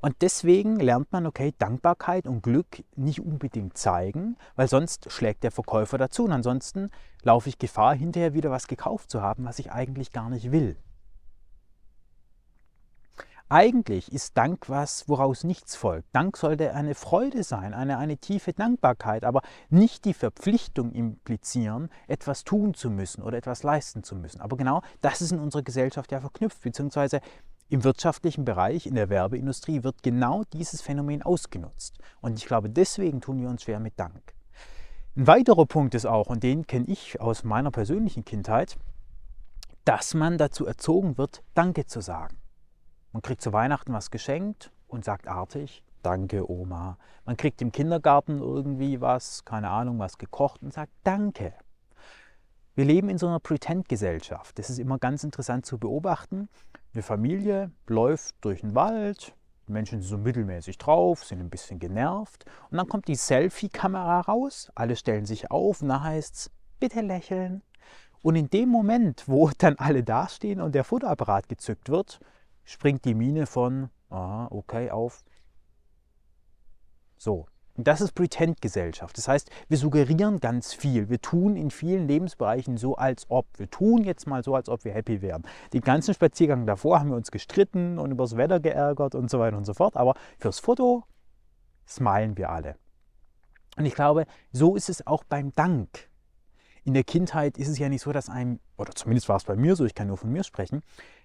Und 0.00 0.16
deswegen 0.22 0.80
lernt 0.80 1.12
man, 1.12 1.26
okay, 1.26 1.52
Dankbarkeit 1.58 2.26
und 2.26 2.42
Glück 2.42 2.82
nicht 2.96 3.20
unbedingt 3.20 3.76
zeigen, 3.76 4.38
weil 4.56 4.68
sonst 4.68 5.12
schlägt 5.12 5.44
der 5.44 5.50
Verkäufer 5.50 5.98
dazu 5.98 6.24
und 6.24 6.32
ansonsten 6.32 6.90
laufe 7.22 7.50
ich 7.50 7.58
Gefahr, 7.58 7.94
hinterher 7.94 8.32
wieder 8.32 8.50
was 8.50 8.68
gekauft 8.68 9.10
zu 9.10 9.20
haben, 9.20 9.44
was 9.44 9.58
ich 9.58 9.70
eigentlich 9.70 10.12
gar 10.12 10.30
nicht 10.30 10.50
will. 10.50 10.78
Eigentlich 13.52 14.12
ist 14.12 14.36
Dank 14.36 14.68
was, 14.68 15.08
woraus 15.08 15.42
nichts 15.42 15.74
folgt. 15.74 16.06
Dank 16.12 16.36
sollte 16.36 16.72
eine 16.72 16.94
Freude 16.94 17.42
sein, 17.42 17.74
eine, 17.74 17.98
eine 17.98 18.16
tiefe 18.16 18.52
Dankbarkeit, 18.52 19.24
aber 19.24 19.42
nicht 19.70 20.04
die 20.04 20.14
Verpflichtung 20.14 20.92
implizieren, 20.92 21.90
etwas 22.06 22.44
tun 22.44 22.74
zu 22.74 22.90
müssen 22.90 23.24
oder 23.24 23.36
etwas 23.36 23.64
leisten 23.64 24.04
zu 24.04 24.14
müssen. 24.14 24.40
Aber 24.40 24.56
genau 24.56 24.82
das 25.00 25.20
ist 25.20 25.32
in 25.32 25.40
unserer 25.40 25.62
Gesellschaft 25.62 26.12
ja 26.12 26.20
verknüpft, 26.20 26.62
beziehungsweise 26.62 27.20
im 27.70 27.82
wirtschaftlichen 27.82 28.44
Bereich, 28.44 28.86
in 28.86 28.94
der 28.94 29.08
Werbeindustrie 29.08 29.82
wird 29.82 30.04
genau 30.04 30.44
dieses 30.52 30.80
Phänomen 30.80 31.22
ausgenutzt. 31.22 31.98
Und 32.20 32.38
ich 32.38 32.46
glaube, 32.46 32.70
deswegen 32.70 33.20
tun 33.20 33.40
wir 33.40 33.48
uns 33.48 33.64
schwer 33.64 33.80
mit 33.80 33.98
Dank. 33.98 34.32
Ein 35.16 35.26
weiterer 35.26 35.66
Punkt 35.66 35.96
ist 35.96 36.06
auch, 36.06 36.28
und 36.28 36.44
den 36.44 36.68
kenne 36.68 36.86
ich 36.86 37.20
aus 37.20 37.42
meiner 37.42 37.72
persönlichen 37.72 38.24
Kindheit, 38.24 38.78
dass 39.84 40.14
man 40.14 40.38
dazu 40.38 40.66
erzogen 40.66 41.18
wird, 41.18 41.42
Danke 41.54 41.86
zu 41.86 42.00
sagen. 42.00 42.39
Man 43.12 43.22
kriegt 43.22 43.42
zu 43.42 43.52
Weihnachten 43.52 43.92
was 43.92 44.10
geschenkt 44.10 44.70
und 44.86 45.04
sagt 45.04 45.26
artig, 45.26 45.82
Danke, 46.02 46.50
Oma. 46.50 46.96
Man 47.26 47.36
kriegt 47.36 47.60
im 47.60 47.72
Kindergarten 47.72 48.38
irgendwie 48.38 49.00
was, 49.00 49.44
keine 49.44 49.68
Ahnung, 49.68 49.98
was 49.98 50.16
gekocht 50.16 50.62
und 50.62 50.72
sagt 50.72 50.92
Danke. 51.04 51.52
Wir 52.74 52.84
leben 52.84 53.10
in 53.10 53.18
so 53.18 53.26
einer 53.26 53.40
Pretend-Gesellschaft. 53.40 54.58
Das 54.58 54.70
ist 54.70 54.78
immer 54.78 54.98
ganz 54.98 55.24
interessant 55.24 55.66
zu 55.66 55.76
beobachten. 55.76 56.48
Eine 56.94 57.02
Familie 57.02 57.70
läuft 57.86 58.36
durch 58.40 58.62
den 58.62 58.74
Wald, 58.74 59.34
die 59.68 59.72
Menschen 59.72 60.00
sind 60.00 60.08
so 60.08 60.16
mittelmäßig 60.16 60.78
drauf, 60.78 61.24
sind 61.24 61.40
ein 61.40 61.50
bisschen 61.50 61.78
genervt. 61.78 62.46
Und 62.70 62.78
dann 62.78 62.88
kommt 62.88 63.08
die 63.08 63.16
Selfie-Kamera 63.16 64.20
raus, 64.20 64.70
alle 64.74 64.96
stellen 64.96 65.26
sich 65.26 65.50
auf 65.50 65.82
und 65.82 65.88
da 65.88 66.02
heißt 66.02 66.34
es, 66.34 66.50
bitte 66.78 67.02
lächeln. 67.02 67.62
Und 68.22 68.36
in 68.36 68.48
dem 68.48 68.68
Moment, 68.68 69.24
wo 69.26 69.50
dann 69.58 69.76
alle 69.76 70.02
dastehen 70.02 70.60
und 70.60 70.74
der 70.74 70.84
Fotoapparat 70.84 71.48
gezückt 71.48 71.88
wird, 71.88 72.20
springt 72.70 73.04
die 73.04 73.14
Mine 73.14 73.46
von, 73.46 73.90
aha, 74.10 74.46
okay, 74.50 74.90
auf. 74.90 75.24
So, 77.16 77.46
und 77.76 77.88
das 77.88 78.00
ist 78.00 78.12
Pretend-Gesellschaft. 78.12 79.16
Das 79.18 79.26
heißt, 79.26 79.50
wir 79.68 79.76
suggerieren 79.76 80.38
ganz 80.38 80.72
viel. 80.72 81.08
Wir 81.08 81.20
tun 81.20 81.56
in 81.56 81.70
vielen 81.70 82.06
Lebensbereichen 82.06 82.76
so, 82.76 82.94
als 82.94 83.26
ob. 83.28 83.46
Wir 83.58 83.68
tun 83.68 84.04
jetzt 84.04 84.26
mal 84.26 84.44
so, 84.44 84.54
als 84.54 84.68
ob 84.68 84.84
wir 84.84 84.92
happy 84.92 85.20
wären. 85.20 85.42
Den 85.72 85.80
ganzen 85.80 86.14
Spaziergang 86.14 86.66
davor 86.66 87.00
haben 87.00 87.10
wir 87.10 87.16
uns 87.16 87.30
gestritten 87.30 87.98
und 87.98 88.12
über 88.12 88.24
das 88.24 88.36
Wetter 88.36 88.60
geärgert 88.60 89.14
und 89.14 89.30
so 89.30 89.40
weiter 89.40 89.56
und 89.56 89.64
so 89.64 89.74
fort. 89.74 89.96
Aber 89.96 90.14
fürs 90.38 90.60
Foto 90.60 91.04
smilen 91.88 92.36
wir 92.36 92.50
alle. 92.50 92.76
Und 93.76 93.84
ich 93.84 93.94
glaube, 93.94 94.26
so 94.52 94.76
ist 94.76 94.88
es 94.88 95.06
auch 95.06 95.24
beim 95.24 95.52
Dank. 95.54 96.08
In 96.84 96.94
der 96.94 97.04
Kindheit 97.04 97.58
ist 97.58 97.68
es 97.68 97.78
ja 97.78 97.88
nicht 97.88 98.02
so, 98.02 98.12
dass 98.12 98.28
einem, 98.28 98.60
oder 98.76 98.94
zumindest 98.94 99.28
war 99.28 99.36
es 99.36 99.44
bei 99.44 99.56
mir 99.56 99.76
so, 99.76 99.84
ich 99.84 99.94
kann 99.94 100.08
nur 100.08 100.16
von 100.16 100.30
mir 100.30 100.44
sprechen, 100.44 100.82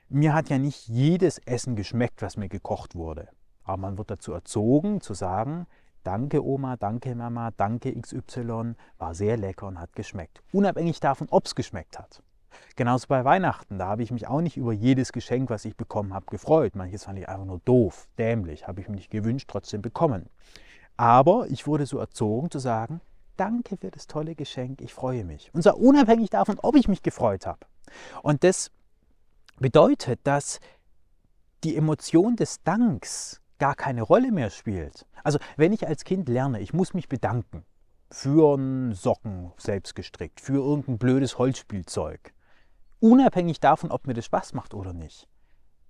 mir 0.10 0.34
hat 0.34 0.50
ja 0.50 0.58
nicht 0.58 0.88
jedes 0.88 1.40
Essen 1.40 1.76
geschmeckt, 1.76 2.22
was 2.22 2.38
mir 2.38 2.50
gekocht 2.50 2.96
wurde. 2.96 3.30
Aber 3.64 3.78
man 3.78 3.98
wird 3.98 4.12
dazu 4.12 4.34
erzogen, 4.34 5.02
zu 5.02 5.14
sagen, 5.14 5.66
danke 6.04 6.44
Oma, 6.46 6.78
danke 6.78 7.16
Mama, 7.16 7.52
danke 7.58 8.00
XY, 8.00 8.76
war 8.98 9.16
sehr 9.16 9.38
lecker 9.38 9.68
und 9.68 9.80
hat 9.80 9.96
geschmeckt. 9.96 10.42
Unabhängig 10.52 11.00
davon, 11.00 11.28
ob 11.32 11.46
es 11.46 11.56
geschmeckt 11.56 11.98
hat. 11.98 12.22
Genauso 12.76 13.08
bei 13.08 13.26
Weihnachten, 13.26 13.80
da 13.80 13.88
habe 13.88 14.04
ich 14.04 14.12
mich 14.12 14.28
auch 14.28 14.42
nicht 14.42 14.58
über 14.58 14.72
jedes 14.72 15.12
Geschenk, 15.12 15.50
was 15.50 15.66
ich 15.66 15.76
bekommen 15.76 16.14
habe, 16.14 16.26
gefreut. 16.28 16.76
Manches 16.76 17.06
fand 17.06 17.20
ich 17.20 17.28
einfach 17.28 17.46
nur 17.46 17.60
doof, 17.66 18.08
dämlich, 18.18 18.68
habe 18.68 18.82
ich 18.82 18.88
mir 18.88 18.96
nicht 18.96 19.10
gewünscht, 19.10 19.50
trotzdem 19.50 19.82
bekommen. 19.82 20.30
Aber 20.98 21.48
ich 21.50 21.68
wurde 21.68 21.86
so 21.86 21.98
erzogen 21.98 22.52
zu 22.52 22.60
sagen, 22.60 23.02
danke 23.36 23.78
für 23.78 23.92
das 23.92 24.08
tolle 24.08 24.36
Geschenk, 24.36 24.82
ich 24.82 24.94
freue 24.94 25.26
mich. 25.26 25.52
Und 25.54 25.64
zwar 25.64 25.78
unabhängig 25.78 26.30
davon, 26.30 26.60
ob 26.62 26.76
ich 26.76 26.88
mich 26.88 27.02
gefreut 27.02 27.46
habe. 27.46 27.60
Und 28.22 28.44
das 28.44 28.72
bedeutet, 29.60 30.20
dass 30.24 30.60
die 31.64 31.76
Emotion 31.76 32.36
des 32.36 32.62
Danks 32.64 33.42
gar 33.58 33.76
keine 33.76 34.02
Rolle 34.02 34.32
mehr 34.32 34.50
spielt. 34.50 35.06
Also 35.24 35.40
wenn 35.58 35.74
ich 35.74 35.88
als 35.88 36.04
Kind 36.04 36.30
lerne, 36.30 36.60
ich 36.60 36.74
muss 36.74 36.94
mich 36.94 37.08
bedanken 37.08 37.66
für 38.12 38.54
einen 38.54 38.94
Socken 38.94 39.52
selbst 39.58 39.96
gestrickt, 39.96 40.40
für 40.42 40.64
irgendein 40.64 40.98
blödes 40.98 41.38
Holzspielzeug, 41.38 42.34
unabhängig 43.00 43.60
davon, 43.60 43.92
ob 43.92 44.08
mir 44.08 44.14
das 44.14 44.26
Spaß 44.26 44.54
macht 44.54 44.74
oder 44.74 44.94
nicht, 44.94 45.28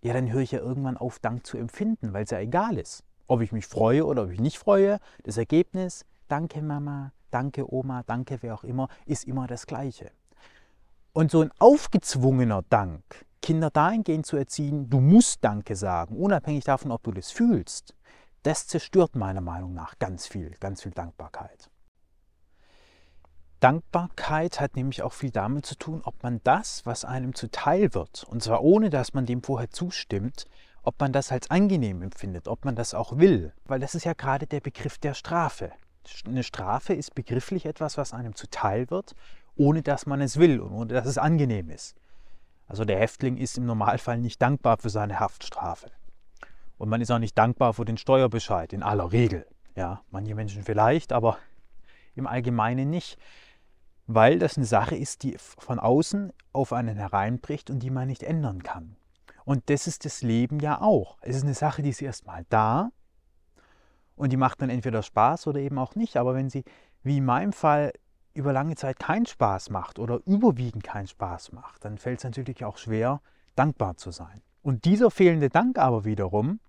ja, 0.02 0.14
dann 0.14 0.32
höre 0.32 0.42
ich 0.42 0.52
ja 0.52 0.60
irgendwann 0.60 0.98
auf, 0.98 1.20
Dank 1.20 1.46
zu 1.46 1.58
empfinden, 1.58 2.14
weil 2.14 2.26
es 2.26 2.30
ja 2.30 2.40
egal 2.40 2.78
ist. 2.78 3.04
Ob 3.28 3.42
ich 3.42 3.52
mich 3.52 3.66
freue 3.66 4.06
oder 4.06 4.24
ob 4.24 4.30
ich 4.30 4.40
nicht 4.40 4.60
freue, 4.60 5.00
das 5.24 5.38
Ergebnis, 5.38 6.06
danke 6.28 6.62
Mama, 6.62 7.12
danke 7.32 7.74
Oma, 7.74 8.04
danke 8.04 8.38
wer 8.42 8.54
auch 8.54 8.64
immer, 8.64 8.88
ist 9.06 9.26
immer 9.26 9.48
das 9.48 9.66
gleiche. 9.66 10.12
Und 11.16 11.32
so 11.32 11.40
ein 11.40 11.52
aufgezwungener 11.60 12.64
Dank, 12.70 13.26
Kinder 13.42 13.70
dahingehend 13.70 14.26
zu 14.26 14.36
erziehen, 14.36 14.90
du 14.90 15.00
musst 15.00 15.46
Danke 15.46 15.78
sagen, 15.78 16.18
unabhängig 16.18 16.66
davon, 16.66 16.92
ob 16.92 17.04
du 17.04 17.14
das 17.14 17.32
fühlst, 17.32 17.96
das 18.44 18.68
zerstört 18.68 19.16
meiner 19.16 19.40
Meinung 19.40 19.74
nach 19.74 19.98
ganz 19.98 20.28
viel, 20.28 20.52
ganz 20.60 20.84
viel 20.84 20.92
Dankbarkeit. 20.92 21.70
Dankbarkeit 23.62 24.60
hat 24.60 24.76
nämlich 24.76 25.04
auch 25.04 25.14
viel 25.14 25.32
damit 25.32 25.66
zu 25.66 25.78
tun, 25.78 26.02
ob 26.04 26.22
man 26.22 26.42
das, 26.44 26.86
was 26.86 27.06
einem 27.06 27.34
zuteil 27.34 27.94
wird, 27.94 28.26
und 28.26 28.44
zwar 28.44 28.62
ohne 28.62 28.90
dass 28.90 29.14
man 29.14 29.26
dem 29.26 29.42
vorher 29.42 29.72
zustimmt, 29.72 30.48
ob 30.84 31.00
man 31.00 31.14
das 31.14 31.32
als 31.32 31.50
angenehm 31.50 32.02
empfindet, 32.02 32.50
ob 32.50 32.66
man 32.66 32.76
das 32.76 32.94
auch 32.94 33.18
will. 33.18 33.54
Weil 33.64 33.80
das 33.80 33.96
ist 33.96 34.04
ja 34.04 34.12
gerade 34.12 34.48
der 34.48 34.60
Begriff 34.60 34.98
der 34.98 35.14
Strafe. 35.14 35.72
Eine 36.28 36.44
Strafe 36.44 36.94
ist 36.94 37.16
begrifflich 37.16 37.66
etwas, 37.66 37.98
was 37.98 38.14
einem 38.14 38.36
zuteil 38.36 38.90
wird, 38.90 39.16
ohne 39.56 39.82
dass 39.82 40.06
man 40.06 40.22
es 40.22 40.38
will 40.38 40.60
und 40.60 40.72
ohne 40.72 40.94
dass 40.94 41.06
es 41.06 41.18
angenehm 41.18 41.70
ist. 41.70 41.96
Also 42.68 42.84
der 42.84 43.00
Häftling 43.00 43.38
ist 43.38 43.58
im 43.58 43.66
Normalfall 43.66 44.20
nicht 44.20 44.42
dankbar 44.42 44.78
für 44.78 44.90
seine 44.90 45.20
Haftstrafe. 45.20 45.92
Und 46.78 46.90
man 46.90 47.02
ist 47.02 47.12
auch 47.12 47.20
nicht 47.20 47.38
dankbar 47.38 47.74
für 47.74 47.86
den 47.86 47.98
Steuerbescheid, 47.98 48.74
in 48.74 48.84
aller 48.84 49.12
Regel. 49.12 49.46
Ja, 49.76 50.02
manche 50.10 50.36
Menschen 50.36 50.64
vielleicht, 50.64 51.14
aber 51.14 51.38
im 52.16 52.28
Allgemeinen 52.28 52.90
nicht. 52.90 53.18
Weil 54.08 54.40
das 54.40 54.58
eine 54.58 54.66
Sache 54.66 54.96
ist, 54.96 55.24
die 55.24 55.36
von 55.38 55.80
außen 55.80 56.32
auf 56.54 56.74
einen 56.74 56.98
hereinbricht 56.98 57.70
und 57.70 57.80
die 57.80 57.90
man 57.90 58.08
nicht 58.08 58.24
ändern 58.24 58.62
kann. 58.64 58.98
Und 59.46 59.70
das 59.70 59.88
ist 59.88 60.06
das 60.06 60.22
Leben 60.22 60.60
ja 60.60 60.82
auch. 60.82 61.18
Es 61.22 61.36
ist 61.36 61.44
eine 61.44 61.54
Sache, 61.54 61.82
die 61.82 61.90
ist 61.90 62.02
erstmal 62.02 62.46
da 62.50 62.92
und 64.16 64.32
die 64.32 64.38
macht 64.38 64.62
dann 64.62 64.70
entweder 64.70 65.04
Spaß 65.04 65.48
oder 65.48 65.60
eben 65.60 65.78
auch 65.78 65.96
nicht. 65.96 66.18
Aber 66.18 66.34
wenn 66.34 66.50
sie, 66.50 66.64
wie 67.04 67.18
in 67.18 67.26
meinem 67.26 67.54
Fall, 67.54 67.94
über 68.36 68.54
lange 68.54 68.76
Zeit 68.76 69.00
keinen 69.00 69.26
Spaß 69.26 69.70
macht 69.70 69.98
oder 69.98 70.20
überwiegend 70.26 70.84
keinen 70.84 71.08
Spaß 71.08 71.54
macht, 71.54 71.84
dann 71.86 71.98
fällt 71.98 72.20
es 72.20 72.24
natürlich 72.24 72.64
auch 72.64 72.78
schwer, 72.78 73.22
dankbar 73.56 73.98
zu 73.98 74.12
sein. 74.12 74.42
Und 74.62 74.86
dieser 74.86 75.12
fehlende 75.12 75.50
Dank 75.50 75.78
aber 75.78 76.06
wiederum 76.06 76.60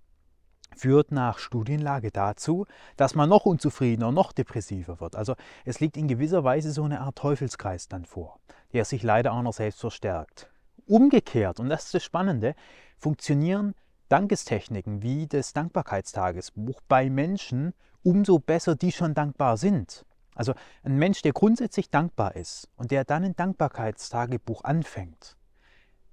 führt 0.75 1.11
nach 1.11 1.39
Studienlage 1.39 2.11
dazu, 2.11 2.65
dass 2.95 3.15
man 3.15 3.29
noch 3.29 3.45
unzufriedener, 3.45 4.11
noch 4.11 4.31
depressiver 4.31 4.99
wird. 4.99 5.15
Also 5.15 5.35
es 5.65 5.79
liegt 5.79 5.97
in 5.97 6.07
gewisser 6.07 6.43
Weise 6.43 6.71
so 6.71 6.83
eine 6.83 7.01
Art 7.01 7.17
Teufelskreis 7.17 7.87
dann 7.87 8.05
vor, 8.05 8.39
der 8.73 8.85
sich 8.85 9.03
leider 9.03 9.33
auch 9.33 9.41
noch 9.41 9.53
selbst 9.53 9.79
verstärkt. 9.79 10.49
Umgekehrt, 10.85 11.59
und 11.59 11.69
das 11.69 11.85
ist 11.85 11.95
das 11.95 12.03
Spannende, 12.03 12.55
funktionieren 12.97 13.73
Dankestechniken 14.09 15.01
wie 15.01 15.27
das 15.27 15.53
Dankbarkeitstagesbuch 15.53 16.79
bei 16.87 17.09
Menschen 17.09 17.73
umso 18.03 18.39
besser, 18.39 18.75
die 18.75 18.91
schon 18.91 19.13
dankbar 19.13 19.57
sind. 19.57 20.05
Also 20.37 20.53
ein 20.83 20.97
Mensch, 20.97 21.21
der 21.21 21.33
grundsätzlich 21.33 21.89
dankbar 21.89 22.35
ist 22.35 22.69
und 22.77 22.91
der 22.91 23.03
dann 23.03 23.23
ein 23.23 23.35
Dankbarkeitstagebuch 23.35 24.63
anfängt, 24.63 25.35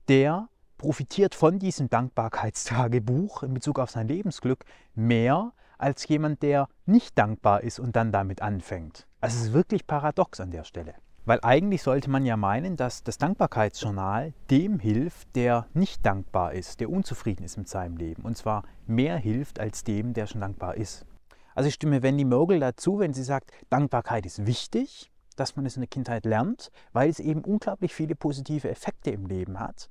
der 0.09 0.49
profitiert 0.79 1.35
von 1.35 1.59
diesem 1.59 1.89
Dankbarkeitstagebuch 1.89 3.43
in 3.43 3.55
Bezug 3.55 3.79
auf 3.79 3.91
sein 3.91 4.09
Lebensglück 4.09 4.65
mehr 4.95 5.53
als 5.79 6.07
jemand, 6.09 6.43
der 6.43 6.69
nicht 6.87 7.19
dankbar 7.19 7.63
ist 7.63 7.79
und 7.79 7.97
dann 7.97 8.13
damit 8.13 8.43
anfängt. 8.43 9.07
Also 9.21 9.37
es 9.39 9.45
ist 9.45 9.53
wirklich 9.53 9.87
paradox 9.87 10.41
an 10.41 10.51
der 10.51 10.65
Stelle. 10.65 10.95
Weil 11.27 11.39
eigentlich 11.43 11.83
sollte 11.83 12.11
man 12.11 12.27
ja 12.27 12.37
meinen, 12.37 12.77
dass 12.77 13.03
das 13.03 13.17
Dankbarkeitsjournal 13.17 14.35
dem 14.51 14.79
hilft, 14.79 15.35
der 15.37 15.67
nicht 15.73 16.05
dankbar 16.05 16.53
ist, 16.53 16.81
der 16.81 16.91
unzufrieden 16.91 17.45
ist 17.45 17.57
mit 17.57 17.69
seinem 17.69 17.97
Leben. 17.97 18.23
Und 18.23 18.37
zwar 18.37 18.65
mehr 18.87 19.17
hilft 19.17 19.59
als 19.59 19.85
dem, 19.85 20.13
der 20.13 20.27
schon 20.27 20.43
dankbar 20.43 20.75
ist. 20.75 21.07
Also 21.55 21.69
ich 21.69 21.75
stimme 21.75 22.03
Wendy 22.03 22.25
Mogel 22.25 22.61
dazu, 22.61 22.99
wenn 22.99 23.15
sie 23.15 23.23
sagt, 23.23 23.53
Dankbarkeit 23.71 24.27
ist 24.27 24.47
wichtig, 24.47 25.11
dass 25.37 25.57
man 25.57 25.67
es 25.67 25.77
in 25.77 25.83
der 25.83 25.89
Kindheit 25.89 26.25
lernt, 26.25 26.71
weil 26.93 27.11
es 27.11 27.21
eben 27.21 27.43
unglaublich 27.43 27.95
viele 27.95 28.15
positive 28.15 28.69
Effekte 28.69 29.11
im 29.11 29.27
Leben 29.27 29.61
hat. 29.61 29.91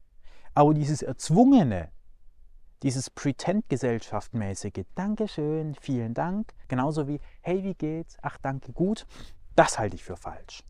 Aber 0.54 0.74
dieses 0.74 1.02
Erzwungene, 1.02 1.90
dieses 2.84 3.10
Pretend-Gesellschaftmäßige, 3.10 4.86
Dankeschön, 4.96 5.76
vielen 5.80 6.14
Dank, 6.14 6.54
genauso 6.68 7.08
wie, 7.08 7.20
hey, 7.42 7.64
wie 7.64 7.76
geht's, 7.76 8.18
ach, 8.22 8.38
danke, 8.42 8.72
gut, 8.74 9.06
das 9.56 9.80
halte 9.80 9.96
ich 9.96 10.04
für 10.04 10.18
falsch 10.18 10.64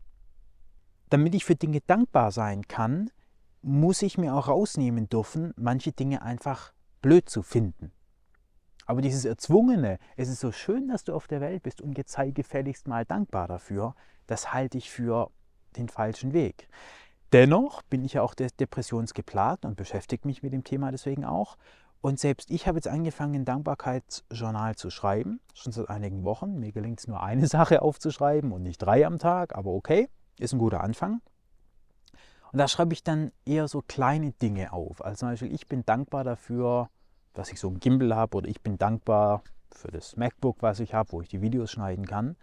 damit 1.14 1.34
ich 1.36 1.44
für 1.44 1.54
Dinge 1.54 1.80
dankbar 1.80 2.32
sein 2.32 2.66
kann, 2.66 3.08
muss 3.62 4.02
ich 4.02 4.18
mir 4.18 4.34
auch 4.34 4.48
rausnehmen 4.48 5.08
dürfen, 5.08 5.54
manche 5.56 5.92
Dinge 5.92 6.22
einfach 6.22 6.72
blöd 7.02 7.30
zu 7.30 7.42
finden. 7.42 7.92
Aber 8.86 9.00
dieses 9.00 9.24
Erzwungene, 9.24 9.98
es 10.16 10.28
ist 10.28 10.40
so 10.40 10.52
schön, 10.52 10.88
dass 10.88 11.04
du 11.04 11.14
auf 11.14 11.26
der 11.26 11.40
Welt 11.40 11.62
bist 11.62 11.80
und 11.80 11.96
jetzt 11.96 12.12
sei 12.12 12.30
gefälligst 12.30 12.88
mal 12.88 13.04
dankbar 13.04 13.48
dafür, 13.48 13.94
das 14.26 14.52
halte 14.52 14.78
ich 14.78 14.90
für 14.90 15.30
den 15.76 15.88
falschen 15.88 16.32
Weg. 16.32 16.68
Dennoch 17.32 17.82
bin 17.82 18.04
ich 18.04 18.14
ja 18.14 18.22
auch 18.22 18.34
depressionsgeplagt 18.34 19.64
und 19.64 19.76
beschäftige 19.76 20.26
mich 20.26 20.42
mit 20.42 20.52
dem 20.52 20.64
Thema 20.64 20.92
deswegen 20.92 21.24
auch. 21.24 21.56
Und 22.00 22.20
selbst 22.20 22.50
ich 22.50 22.68
habe 22.68 22.76
jetzt 22.76 22.86
angefangen, 22.86 23.34
ein 23.34 23.44
Dankbarkeitsjournal 23.44 24.76
zu 24.76 24.90
schreiben, 24.90 25.40
schon 25.54 25.72
seit 25.72 25.88
einigen 25.88 26.22
Wochen. 26.22 26.60
Mir 26.60 26.70
gelingt 26.70 27.00
es 27.00 27.08
nur 27.08 27.22
eine 27.22 27.46
Sache 27.48 27.82
aufzuschreiben 27.82 28.52
und 28.52 28.62
nicht 28.62 28.78
drei 28.78 29.06
am 29.06 29.18
Tag, 29.18 29.56
aber 29.56 29.70
okay 29.70 30.08
ist 30.38 30.52
ein 30.52 30.58
guter 30.58 30.82
Anfang. 30.82 31.22
Und 32.52 32.58
da 32.58 32.68
schreibe 32.68 32.92
ich 32.92 33.02
dann 33.02 33.32
eher 33.44 33.66
so 33.66 33.82
kleine 33.82 34.32
Dinge 34.32 34.72
auf. 34.72 35.04
Also 35.04 35.20
zum 35.20 35.30
Beispiel, 35.30 35.52
ich 35.52 35.66
bin 35.66 35.84
dankbar 35.84 36.22
dafür, 36.22 36.88
dass 37.34 37.52
ich 37.52 37.60
so 37.60 37.68
ein 37.68 37.80
Gimbal 37.80 38.14
habe 38.14 38.38
oder 38.38 38.48
ich 38.48 38.62
bin 38.62 38.78
dankbar 38.78 39.42
für 39.70 39.90
das 39.90 40.16
MacBook, 40.16 40.62
was 40.62 40.80
ich 40.80 40.94
habe, 40.94 41.12
wo 41.12 41.20
ich 41.20 41.28
die 41.28 41.42
Videos 41.42 41.70
schneiden 41.70 42.06
kann. 42.06 42.36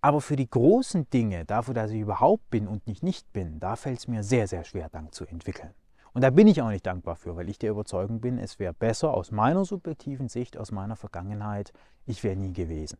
Aber 0.00 0.20
für 0.20 0.36
die 0.36 0.48
großen 0.48 1.08
Dinge, 1.10 1.44
dafür, 1.44 1.74
dass 1.74 1.90
ich 1.90 2.00
überhaupt 2.00 2.48
bin 2.50 2.68
und 2.68 2.86
nicht 2.86 3.02
nicht 3.02 3.32
bin, 3.32 3.60
da 3.60 3.76
fällt 3.76 3.98
es 3.98 4.08
mir 4.08 4.22
sehr, 4.22 4.46
sehr 4.46 4.64
schwer, 4.64 4.88
Dank 4.88 5.14
zu 5.14 5.26
entwickeln. 5.26 5.74
Und 6.12 6.22
da 6.22 6.30
bin 6.30 6.46
ich 6.46 6.62
auch 6.62 6.70
nicht 6.70 6.86
dankbar 6.86 7.16
für, 7.16 7.36
weil 7.36 7.48
ich 7.50 7.58
der 7.58 7.72
Überzeugung 7.72 8.20
bin, 8.20 8.38
es 8.38 8.58
wäre 8.58 8.72
besser 8.72 9.12
aus 9.12 9.32
meiner 9.32 9.64
subjektiven 9.64 10.28
Sicht, 10.28 10.56
aus 10.56 10.72
meiner 10.72 10.96
Vergangenheit, 10.96 11.72
ich 12.06 12.24
wäre 12.24 12.36
nie 12.36 12.52
gewesen. 12.52 12.98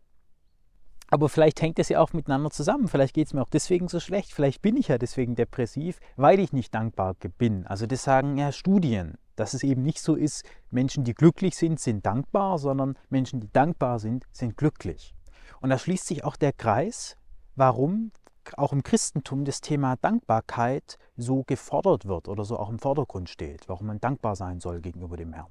Aber 1.09 1.29
vielleicht 1.29 1.63
hängt 1.63 1.79
es 1.79 1.89
ja 1.89 2.01
auch 2.01 2.13
miteinander 2.13 2.51
zusammen. 2.51 2.89
Vielleicht 2.89 3.15
geht 3.15 3.29
es 3.29 3.33
mir 3.33 3.43
auch 3.43 3.49
deswegen 3.49 3.89
so 3.89 4.01
schlecht. 4.01 4.33
Vielleicht 4.33 4.61
bin 4.61 4.77
ich 4.77 4.89
ja 4.89 4.99
deswegen 4.99 5.37
depressiv, 5.37 6.01
weil 6.17 6.41
ich 6.41 6.53
nicht 6.53 6.75
dankbar 6.75 7.15
bin. 7.39 7.67
Also 7.67 7.87
das 7.87 8.03
sagen 8.03 8.37
ja 8.37 8.51
Studien, 8.51 9.17
dass 9.37 9.55
es 9.55 9.63
eben 9.63 9.83
nicht 9.83 10.01
so 10.01 10.15
ist, 10.15 10.45
Menschen, 10.71 11.05
die 11.05 11.15
glücklich 11.15 11.57
sind, 11.57 11.79
sind 11.81 12.05
dankbar, 12.05 12.59
sondern 12.59 12.99
Menschen, 13.09 13.41
die 13.41 13.53
dankbar 13.53 13.99
sind, 13.99 14.25
sind 14.33 14.57
glücklich. 14.57 15.15
Und 15.61 15.71
da 15.71 15.79
schließt 15.79 16.07
sich 16.07 16.25
auch 16.25 16.37
der 16.37 16.53
Kreis, 16.53 17.17
warum 17.55 18.11
auch 18.57 18.73
im 18.73 18.83
Christentum 18.83 19.45
das 19.45 19.61
Thema 19.61 19.97
Dankbarkeit 19.97 20.99
so 21.17 21.43
gefordert 21.45 22.07
wird 22.07 22.29
oder 22.29 22.45
so 22.45 22.59
auch 22.59 22.71
im 22.71 22.79
Vordergrund 22.79 23.29
steht, 23.29 23.69
warum 23.69 23.87
man 23.87 24.01
dankbar 24.01 24.37
sein 24.37 24.61
soll 24.61 24.81
gegenüber 24.81 25.17
dem 25.17 25.33
Herrn. 25.33 25.51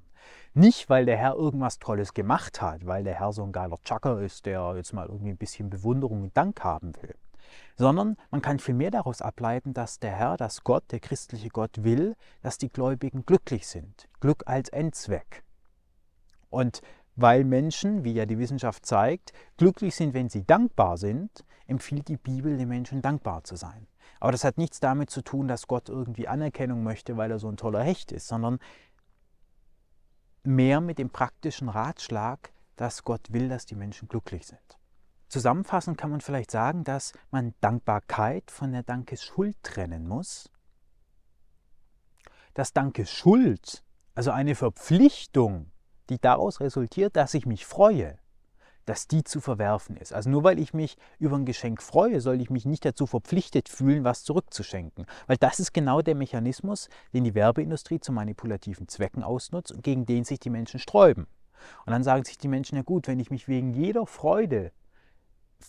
Nicht, 0.54 0.90
weil 0.90 1.06
der 1.06 1.18
Herr 1.18 1.36
irgendwas 1.36 1.80
Tolles 1.80 2.14
gemacht 2.14 2.62
hat, 2.62 2.86
weil 2.86 3.04
der 3.04 3.16
Herr 3.16 3.34
so 3.34 3.44
ein 3.44 3.52
geiler 3.52 3.78
Chucker 3.84 4.22
ist, 4.22 4.46
der 4.46 4.74
jetzt 4.76 4.94
mal 4.94 5.08
irgendwie 5.08 5.32
ein 5.32 5.38
bisschen 5.38 5.70
Bewunderung 5.70 6.24
und 6.24 6.38
Dank 6.38 6.64
haben 6.64 6.94
will, 7.02 7.16
sondern 7.76 8.18
man 8.32 8.42
kann 8.42 8.60
vielmehr 8.60 8.92
daraus 8.92 9.22
ableiten, 9.22 9.74
dass 9.74 10.00
der 10.00 10.12
Herr, 10.12 10.38
dass 10.38 10.64
Gott, 10.64 10.84
der 10.92 11.00
christliche 11.00 11.50
Gott 11.50 11.84
will, 11.84 12.16
dass 12.42 12.58
die 12.58 12.70
Gläubigen 12.70 13.26
glücklich 13.26 13.68
sind. 13.68 14.08
Glück 14.20 14.44
als 14.46 14.70
Endzweck. 14.70 15.44
Und 16.50 16.82
weil 17.16 17.44
Menschen, 17.46 18.04
wie 18.04 18.14
ja 18.14 18.26
die 18.26 18.40
Wissenschaft 18.40 18.86
zeigt, 18.86 19.32
glücklich 19.58 19.96
sind, 19.96 20.14
wenn 20.14 20.30
sie 20.30 20.46
dankbar 20.46 20.98
sind, 20.98 21.46
empfiehlt 21.68 22.08
die 22.08 22.18
Bibel 22.18 22.58
den 22.58 22.68
Menschen 22.68 23.02
dankbar 23.02 23.44
zu 23.44 23.56
sein. 23.56 23.88
Aber 24.20 24.32
das 24.32 24.44
hat 24.44 24.58
nichts 24.58 24.80
damit 24.80 25.10
zu 25.10 25.22
tun, 25.22 25.48
dass 25.48 25.68
Gott 25.68 25.90
irgendwie 25.90 26.28
Anerkennung 26.28 26.84
möchte, 26.84 27.18
weil 27.18 27.32
er 27.32 27.40
so 27.40 27.50
ein 27.50 27.58
toller 27.58 27.84
Hecht 27.84 28.12
ist, 28.12 28.28
sondern 28.28 28.60
mehr 30.44 30.82
mit 30.82 31.00
dem 31.00 31.10
praktischen 31.10 31.70
Ratschlag, 31.70 32.52
dass 32.76 33.04
Gott 33.04 33.32
will, 33.32 33.50
dass 33.50 33.66
die 33.66 33.76
Menschen 33.76 34.08
glücklich 34.08 34.46
sind. 34.46 34.78
Zusammenfassend 35.28 35.98
kann 35.98 36.12
man 36.12 36.22
vielleicht 36.22 36.52
sagen, 36.52 36.84
dass 36.84 37.14
man 37.32 37.54
Dankbarkeit 37.62 38.52
von 38.52 38.72
der 38.72 38.84
Dankesschuld 38.84 39.56
trennen 39.64 40.08
muss. 40.08 40.52
Dass 42.54 42.74
Dankesschuld, 42.74 43.84
also 44.14 44.32
eine 44.32 44.56
Verpflichtung, 44.56 45.72
die 46.10 46.20
daraus 46.20 46.60
resultiert, 46.60 47.16
dass 47.16 47.34
ich 47.34 47.46
mich 47.46 47.66
freue, 47.66 48.18
dass 48.86 49.08
die 49.08 49.24
zu 49.24 49.42
verwerfen 49.42 49.98
ist. 49.98 50.14
Also 50.14 50.30
nur 50.30 50.44
weil 50.44 50.60
ich 50.60 50.74
mich 50.74 50.98
über 51.18 51.36
ein 51.36 51.46
Geschenk 51.46 51.82
freue, 51.82 52.22
soll 52.22 52.40
ich 52.40 52.50
mich 52.50 52.66
nicht 52.66 52.86
dazu 52.86 53.08
verpflichtet 53.08 53.68
fühlen, 53.68 54.04
was 54.04 54.24
zurückzuschenken. 54.24 55.06
Weil 55.28 55.38
das 55.38 55.60
ist 55.60 55.74
genau 55.74 56.02
der 56.02 56.16
Mechanismus, 56.16 56.90
den 57.14 57.24
die 57.24 57.34
Werbeindustrie 57.34 58.00
zu 58.00 58.12
manipulativen 58.12 58.88
Zwecken 58.88 59.24
ausnutzt 59.24 59.72
und 59.72 59.84
gegen 59.84 60.06
den 60.06 60.24
sich 60.24 60.40
die 60.40 60.52
Menschen 60.52 60.80
sträuben. 60.80 61.28
Und 61.86 61.92
dann 61.92 62.04
sagen 62.04 62.24
sich 62.26 62.38
die 62.38 62.48
Menschen, 62.48 62.76
ja 62.76 62.84
gut, 62.84 63.08
wenn 63.08 63.20
ich 63.20 63.32
mich 63.32 63.48
wegen 63.48 63.74
jeder 63.74 64.06
Freude 64.06 64.72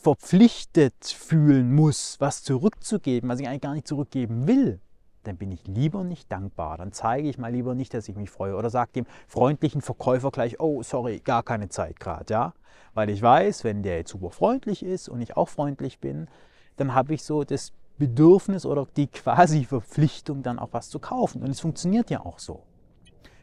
verpflichtet 0.02 1.04
fühlen 1.04 1.74
muss, 1.74 2.16
was 2.20 2.42
zurückzugeben, 2.42 3.28
was 3.28 3.40
ich 3.40 3.48
eigentlich 3.48 3.62
gar 3.62 3.74
nicht 3.74 3.88
zurückgeben 3.88 4.46
will, 4.46 4.80
dann 5.24 5.36
bin 5.36 5.50
ich 5.50 5.66
lieber 5.66 6.04
nicht 6.04 6.30
dankbar. 6.30 6.78
Dann 6.78 6.92
zeige 6.92 7.28
ich 7.28 7.38
mal 7.38 7.52
lieber 7.52 7.74
nicht, 7.74 7.92
dass 7.94 8.08
ich 8.08 8.16
mich 8.16 8.30
freue. 8.30 8.54
Oder 8.56 8.70
sage 8.70 8.92
dem 8.92 9.06
freundlichen 9.26 9.80
Verkäufer 9.80 10.30
gleich, 10.30 10.60
oh, 10.60 10.82
sorry, 10.82 11.20
gar 11.20 11.42
keine 11.42 11.68
Zeit 11.68 11.98
gerade, 11.98 12.32
ja. 12.32 12.54
Weil 12.94 13.10
ich 13.10 13.20
weiß, 13.20 13.64
wenn 13.64 13.82
der 13.82 13.98
jetzt 13.98 14.10
super 14.12 14.30
freundlich 14.30 14.82
ist 14.84 15.08
und 15.08 15.20
ich 15.20 15.36
auch 15.36 15.48
freundlich 15.48 15.98
bin, 15.98 16.28
dann 16.76 16.94
habe 16.94 17.14
ich 17.14 17.24
so 17.24 17.44
das 17.44 17.72
Bedürfnis 17.98 18.64
oder 18.64 18.86
die 18.96 19.08
quasi 19.08 19.64
Verpflichtung, 19.64 20.42
dann 20.42 20.58
auch 20.58 20.68
was 20.72 20.90
zu 20.90 20.98
kaufen. 20.98 21.42
Und 21.42 21.50
es 21.50 21.60
funktioniert 21.60 22.10
ja 22.10 22.24
auch 22.24 22.38
so. 22.38 22.62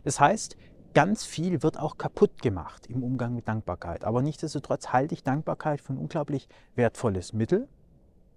Das 0.04 0.20
heißt, 0.20 0.56
ganz 0.94 1.26
viel 1.26 1.64
wird 1.64 1.80
auch 1.80 1.98
kaputt 1.98 2.42
gemacht 2.42 2.88
im 2.88 3.04
Umgang 3.04 3.36
mit 3.36 3.48
Dankbarkeit. 3.48 4.04
Aber 4.04 4.22
nichtsdestotrotz 4.22 4.90
halte 4.90 5.14
ich 5.14 5.24
Dankbarkeit 5.24 5.82
für 5.82 5.94
ein 5.94 5.98
unglaublich 5.98 6.48
wertvolles 6.76 7.34
Mittel, 7.34 7.68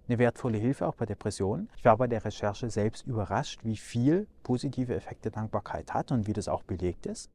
eine 0.07 0.19
wertvolle 0.19 0.57
Hilfe 0.57 0.87
auch 0.87 0.95
bei 0.95 1.05
Depressionen. 1.05 1.69
Ich 1.77 1.85
war 1.85 1.97
bei 1.97 2.07
der 2.07 2.23
Recherche 2.23 2.69
selbst 2.69 3.05
überrascht, 3.05 3.61
wie 3.63 3.77
viel 3.77 4.27
positive 4.43 4.95
Effekte 4.95 5.31
Dankbarkeit 5.31 5.93
hat 5.93 6.11
und 6.11 6.27
wie 6.27 6.33
das 6.33 6.47
auch 6.47 6.63
belegt 6.63 7.05
ist. 7.05 7.29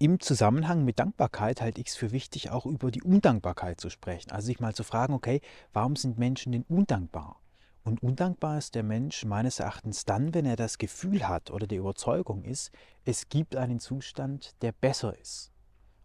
Im 0.00 0.20
Zusammenhang 0.20 0.84
mit 0.84 1.00
Dankbarkeit 1.00 1.60
halte 1.60 1.80
ich 1.80 1.88
es 1.88 1.96
für 1.96 2.12
wichtig, 2.12 2.50
auch 2.50 2.66
über 2.66 2.92
die 2.92 3.02
Undankbarkeit 3.02 3.80
zu 3.80 3.90
sprechen. 3.90 4.30
Also 4.30 4.46
sich 4.46 4.60
mal 4.60 4.72
zu 4.72 4.84
fragen, 4.84 5.12
okay, 5.12 5.40
warum 5.72 5.96
sind 5.96 6.18
Menschen 6.18 6.52
denn 6.52 6.64
undankbar? 6.68 7.40
Und 7.84 8.02
undankbar 8.02 8.58
ist 8.58 8.74
der 8.74 8.82
Mensch 8.82 9.24
meines 9.24 9.60
Erachtens 9.60 10.04
dann, 10.04 10.34
wenn 10.34 10.44
er 10.44 10.56
das 10.56 10.78
Gefühl 10.78 11.26
hat 11.26 11.50
oder 11.50 11.66
die 11.66 11.76
Überzeugung 11.76 12.44
ist, 12.44 12.70
es 13.04 13.28
gibt 13.28 13.56
einen 13.56 13.80
Zustand, 13.80 14.54
der 14.62 14.72
besser 14.72 15.18
ist. 15.18 15.52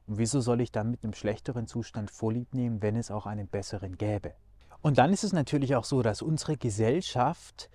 Und 0.08 0.18
wieso 0.18 0.42
soll 0.42 0.62
ich 0.62 0.72
dann 0.72 0.92
mit 0.92 1.04
einem 1.04 1.14
schlechteren 1.14 1.68
Zustand 1.68 2.12
vorlieb 2.12 2.54
nehmen, 2.54 2.82
wenn 2.82 2.96
es 2.96 3.12
auch 3.12 3.26
einen 3.26 3.48
besseren 3.48 3.98
gäbe? 3.98 4.34
Und 4.82 4.98
dann 4.98 5.14
ist 5.14 5.24
es 5.24 5.34
natürlich 5.34 5.76
auch 5.76 5.86
so, 5.86 6.02
dass 6.02 6.22
unsere 6.22 6.58
Gesellschaft 6.58 7.70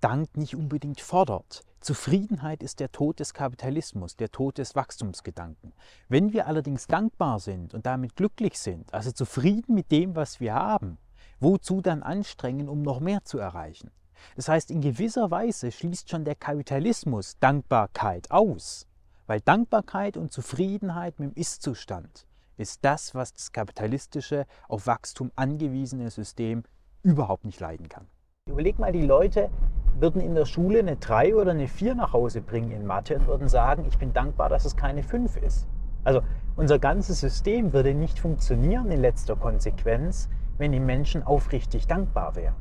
Dank 0.00 0.36
nicht 0.36 0.54
unbedingt 0.54 1.00
fordert. 1.00 1.62
Zufriedenheit 1.80 2.62
ist 2.62 2.80
der 2.80 2.92
Tod 2.92 3.20
des 3.20 3.32
Kapitalismus, 3.32 4.16
der 4.16 4.30
Tod 4.30 4.58
des 4.58 4.74
Wachstumsgedanken. 4.74 5.72
Wenn 6.08 6.32
wir 6.32 6.46
allerdings 6.46 6.86
dankbar 6.86 7.40
sind 7.40 7.72
und 7.74 7.86
damit 7.86 8.16
glücklich 8.16 8.58
sind, 8.58 8.92
also 8.92 9.12
zufrieden 9.12 9.74
mit 9.74 9.90
dem, 9.90 10.14
was 10.14 10.40
wir 10.40 10.54
haben, 10.54 10.98
wozu 11.44 11.80
dann 11.80 12.02
anstrengen, 12.02 12.68
um 12.68 12.82
noch 12.82 12.98
mehr 12.98 13.22
zu 13.22 13.38
erreichen? 13.38 13.92
Das 14.34 14.48
heißt, 14.48 14.70
in 14.70 14.80
gewisser 14.80 15.30
Weise 15.30 15.70
schließt 15.70 16.10
schon 16.10 16.24
der 16.24 16.34
Kapitalismus 16.34 17.38
Dankbarkeit 17.38 18.30
aus, 18.30 18.88
weil 19.26 19.40
Dankbarkeit 19.40 20.16
und 20.16 20.32
Zufriedenheit 20.32 21.20
mit 21.20 21.30
dem 21.30 21.40
Ist-Zustand 21.40 22.26
ist 22.56 22.84
das, 22.84 23.14
was 23.14 23.32
das 23.32 23.52
kapitalistische, 23.52 24.46
auf 24.68 24.86
Wachstum 24.86 25.30
angewiesene 25.36 26.10
System 26.10 26.62
überhaupt 27.02 27.44
nicht 27.44 27.60
leiden 27.60 27.88
kann. 27.88 28.06
Überleg 28.48 28.78
mal, 28.78 28.92
die 28.92 29.02
Leute 29.02 29.50
würden 29.98 30.20
in 30.20 30.34
der 30.34 30.46
Schule 30.46 30.78
eine 30.78 30.96
3 30.96 31.34
oder 31.34 31.50
eine 31.50 31.68
4 31.68 31.94
nach 31.94 32.12
Hause 32.12 32.40
bringen 32.40 32.70
in 32.70 32.86
Mathe 32.86 33.16
und 33.16 33.26
würden 33.26 33.48
sagen, 33.48 33.84
ich 33.88 33.98
bin 33.98 34.12
dankbar, 34.12 34.48
dass 34.48 34.64
es 34.64 34.76
keine 34.76 35.02
5 35.02 35.36
ist. 35.38 35.66
Also 36.04 36.20
unser 36.56 36.78
ganzes 36.78 37.20
System 37.20 37.72
würde 37.72 37.94
nicht 37.94 38.18
funktionieren 38.18 38.90
in 38.90 39.00
letzter 39.00 39.36
Konsequenz, 39.36 40.28
wenn 40.56 40.72
die 40.72 40.80
Menschen 40.80 41.22
aufrichtig 41.22 41.86
dankbar 41.86 42.36
wären. 42.36 42.54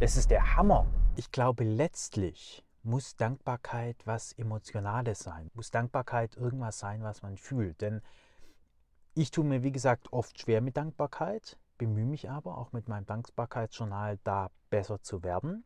Das 0.00 0.16
ist 0.16 0.30
der 0.30 0.56
Hammer. 0.56 0.86
Ich 1.16 1.30
glaube, 1.30 1.64
letztlich 1.64 2.64
muss 2.82 3.16
Dankbarkeit 3.16 3.96
was 4.04 4.32
Emotionales 4.32 5.20
sein. 5.20 5.50
Muss 5.54 5.70
Dankbarkeit 5.70 6.36
irgendwas 6.36 6.78
sein, 6.78 7.02
was 7.02 7.22
man 7.22 7.36
fühlt. 7.36 7.80
Denn 7.80 8.02
ich 9.14 9.30
tue 9.30 9.44
mir, 9.44 9.62
wie 9.62 9.72
gesagt, 9.72 10.12
oft 10.12 10.40
schwer 10.40 10.60
mit 10.60 10.76
Dankbarkeit, 10.76 11.58
bemühe 11.78 12.06
mich 12.06 12.28
aber 12.28 12.58
auch 12.58 12.72
mit 12.72 12.88
meinem 12.88 13.06
Dankbarkeitsjournal 13.06 14.18
da 14.24 14.50
besser 14.70 15.00
zu 15.02 15.22
werden. 15.22 15.64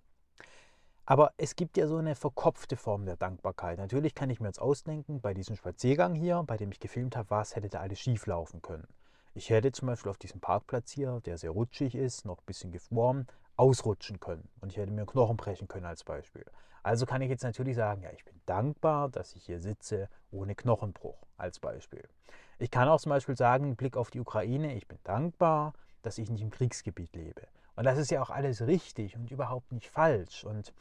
Aber 1.05 1.33
es 1.37 1.55
gibt 1.55 1.77
ja 1.77 1.87
so 1.87 1.97
eine 1.97 2.17
verkopfte 2.17 2.77
Form 2.77 3.07
der 3.07 3.17
Dankbarkeit. 3.17 3.79
Natürlich 3.79 4.15
kann 4.15 4.29
ich 4.29 4.41
mir 4.41 4.49
jetzt 4.49 4.61
ausdenken, 4.61 5.21
bei 5.21 5.35
diesem 5.35 5.55
Spaziergang 5.55 6.15
hier, 6.15 6.43
bei 6.45 6.57
dem 6.57 6.73
ich 6.73 6.81
gefilmt 6.81 7.17
habe, 7.17 7.31
was 7.31 7.55
hätte 7.55 7.69
da 7.69 7.81
alles 7.81 8.01
schief 8.01 8.27
laufen 8.27 8.61
können. 8.61 8.89
Ich 9.37 9.51
hätte 9.51 9.71
zum 9.71 9.89
Beispiel 9.89 10.09
auf 10.09 10.17
diesem 10.17 10.41
Parkplatz 10.41 10.93
hier, 10.93 11.21
der 11.27 11.37
sehr 11.37 11.51
rutschig 11.51 11.95
ist, 11.95 12.25
noch 12.25 12.39
ein 12.39 12.47
bisschen 12.47 12.73
geformt, 12.73 13.31
ausrutschen 13.57 14.19
können. 14.19 14.49
Und 14.63 14.73
ich 14.73 14.79
hätte 14.79 14.91
mir 14.91 15.05
Knochen 15.05 15.37
brechen 15.37 15.69
können 15.69 15.85
als 15.85 16.05
Beispiel. 16.05 16.47
Also 16.83 17.05
kann 17.05 17.21
ich 17.21 17.29
jetzt 17.29 17.43
natürlich 17.43 17.77
sagen, 17.77 18.01
ja, 18.01 18.09
ich 18.13 18.25
bin 18.25 18.41
dankbar, 18.47 19.11
dass 19.11 19.37
ich 19.37 19.45
hier 19.45 19.61
sitze 19.61 20.09
ohne 20.31 20.55
Knochenbruch 20.55 21.19
als 21.37 21.59
Beispiel. 21.59 22.09
Ich 22.59 22.71
kann 22.71 22.89
auch 22.89 22.99
zum 22.99 23.11
Beispiel 23.11 23.37
sagen, 23.37 23.77
Blick 23.77 23.99
auf 23.99 24.11
die 24.11 24.21
Ukraine, 24.21 24.75
ich 24.75 24.89
bin 24.89 24.99
dankbar, 25.05 25.75
dass 26.01 26.17
ich 26.17 26.31
nicht 26.31 26.41
im 26.41 26.49
Kriegsgebiet 26.49 27.15
lebe. 27.15 27.43
Und 27.75 27.85
das 27.85 27.99
ist 27.99 28.11
ja 28.11 28.23
auch 28.23 28.31
alles 28.31 28.67
richtig 28.67 29.17
und 29.17 29.31
überhaupt 29.31 29.71
nicht 29.71 29.91
falsch. 29.91 30.45
Und 30.45 30.73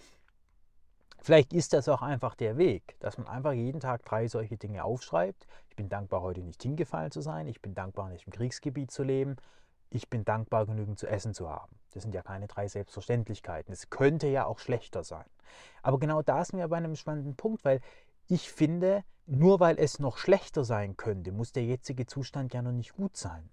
vielleicht 1.25 1.53
ist 1.53 1.73
das 1.73 1.89
auch 1.89 2.03
einfach 2.03 2.35
der 2.35 2.57
Weg, 2.57 2.95
dass 2.99 3.17
man 3.17 3.27
einfach 3.27 3.53
jeden 3.53 3.79
Tag 3.79 4.05
drei 4.05 4.27
solche 4.27 4.57
Dinge 4.57 4.83
aufschreibt. 4.83 5.47
Ich 5.69 5.75
bin 5.75 5.89
dankbar, 5.89 6.21
heute 6.21 6.41
nicht 6.41 6.61
hingefallen 6.61 7.09
zu 7.11 7.21
sein. 7.21 7.47
Ich 7.47 7.61
bin 7.61 7.73
dankbar, 7.73 8.09
nicht 8.09 8.27
im 8.27 8.33
Kriegsgebiet 8.33 8.91
zu 8.91 9.01
leben. 9.03 9.35
Ich 9.89 10.09
bin 10.09 10.23
dankbar, 10.23 10.67
genügend 10.67 10.99
zu 10.99 11.07
essen 11.07 11.33
zu 11.33 11.49
haben. 11.49 11.75
Das 11.93 12.03
sind 12.03 12.13
ja 12.13 12.21
keine 12.21 12.47
drei 12.47 12.67
Selbstverständlichkeiten. 12.67 13.73
Es 13.73 13.89
könnte 13.89 14.27
ja 14.27 14.45
auch 14.45 14.59
schlechter 14.59 15.03
sein. 15.03 15.25
Aber 15.81 15.97
genau 15.97 16.21
da 16.21 16.45
sind 16.45 16.59
wir 16.59 16.67
bei 16.67 16.77
einem 16.77 16.95
spannenden 16.95 17.35
Punkt, 17.35 17.65
weil 17.65 17.81
ich 18.27 18.51
finde, 18.51 19.03
nur 19.25 19.59
weil 19.59 19.79
es 19.79 19.97
noch 19.99 20.17
schlechter 20.17 20.63
sein 20.63 20.95
könnte, 20.95 21.31
muss 21.31 21.51
der 21.51 21.63
jetzige 21.63 22.05
Zustand 22.05 22.53
ja 22.53 22.61
noch 22.61 22.71
nicht 22.71 22.93
gut 22.93 23.17
sein. 23.17 23.49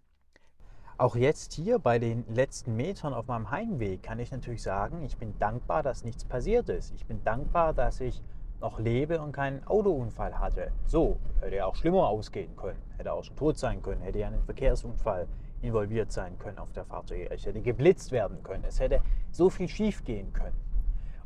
Auch 0.99 1.17
jetzt 1.17 1.55
hier 1.55 1.79
bei 1.79 1.99
den 1.99 2.25
letzten 2.33 2.77
Metern 2.77 3.15
auf 3.15 3.27
meinem 3.27 3.51
Heimweg 3.51 4.03
kann 4.03 4.19
ich 4.19 4.31
natürlich 4.31 4.63
sagen, 4.63 5.03
ich 5.03 5.17
bin 5.17 5.37
dankbar, 5.39 5.83
dass 5.83 6.05
nichts 6.05 6.25
passiert 6.25 6.69
ist. 6.69 6.93
Ich 6.95 7.07
bin 7.07 7.25
dankbar, 7.25 7.73
dass 7.73 8.01
ich 8.01 8.23
noch 8.61 8.79
lebe 8.79 9.21
und 9.21 9.33
keinen 9.33 9.67
Autounfall 9.67 10.39
hatte. 10.39 10.71
So, 10.87 11.19
hätte 11.41 11.57
ja 11.57 11.67
auch 11.67 11.75
schlimmer 11.75 12.09
ausgehen 12.09 12.55
können. 12.57 12.79
Hätte 12.97 13.13
auch 13.13 13.25
schon 13.25 13.37
tot 13.37 13.59
sein 13.59 13.83
können. 13.83 14.03
Hätte 14.03 14.21
ja 14.21 14.29
einen 14.29 14.45
Verkehrsunfall 14.45 15.27
involviert 15.63 16.13
sein 16.13 16.39
können 16.39 16.59
auf 16.59 16.73
der 16.73 16.85
Fahrt. 16.85 17.11
Ich 17.11 17.47
hätte 17.47 17.61
geblitzt 17.61 18.13
werden 18.13 18.43
können. 18.43 18.65
Es 18.65 18.79
hätte 18.79 19.01
so 19.31 19.51
viel 19.51 19.69
schief 19.69 20.05
gehen 20.05 20.33
können. 20.33 20.57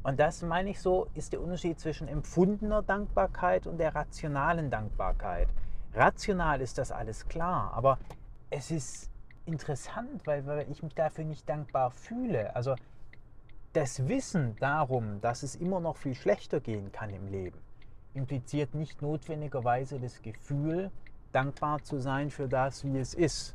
Und 0.02 0.20
das 0.20 0.42
meine 0.42 0.70
ich 0.70 0.80
so, 0.80 1.08
ist 1.14 1.32
der 1.32 1.40
Unterschied 1.40 1.80
zwischen 1.80 2.06
empfundener 2.06 2.82
Dankbarkeit 2.82 3.66
und 3.66 3.78
der 3.78 3.94
rationalen 3.94 4.70
Dankbarkeit. 4.70 5.48
Rational 5.94 6.60
ist 6.60 6.78
das 6.78 6.92
alles 6.92 7.26
klar, 7.26 7.72
aber 7.74 7.98
es 8.48 8.70
ist 8.70 9.10
interessant, 9.46 10.26
weil, 10.26 10.46
weil 10.46 10.70
ich 10.70 10.82
mich 10.82 10.94
dafür 10.94 11.24
nicht 11.24 11.48
dankbar 11.48 11.90
fühle. 11.90 12.54
Also 12.54 12.74
das 13.72 14.08
Wissen 14.08 14.56
darum, 14.58 15.20
dass 15.20 15.42
es 15.42 15.54
immer 15.54 15.80
noch 15.80 15.96
viel 15.96 16.14
schlechter 16.14 16.60
gehen 16.60 16.92
kann 16.92 17.10
im 17.10 17.28
Leben, 17.28 17.58
impliziert 18.14 18.74
nicht 18.74 19.02
notwendigerweise 19.02 20.00
das 20.00 20.22
Gefühl, 20.22 20.90
dankbar 21.32 21.82
zu 21.82 21.98
sein 21.98 22.30
für 22.30 22.48
das, 22.48 22.84
wie 22.84 22.98
es 22.98 23.14
ist. 23.14 23.54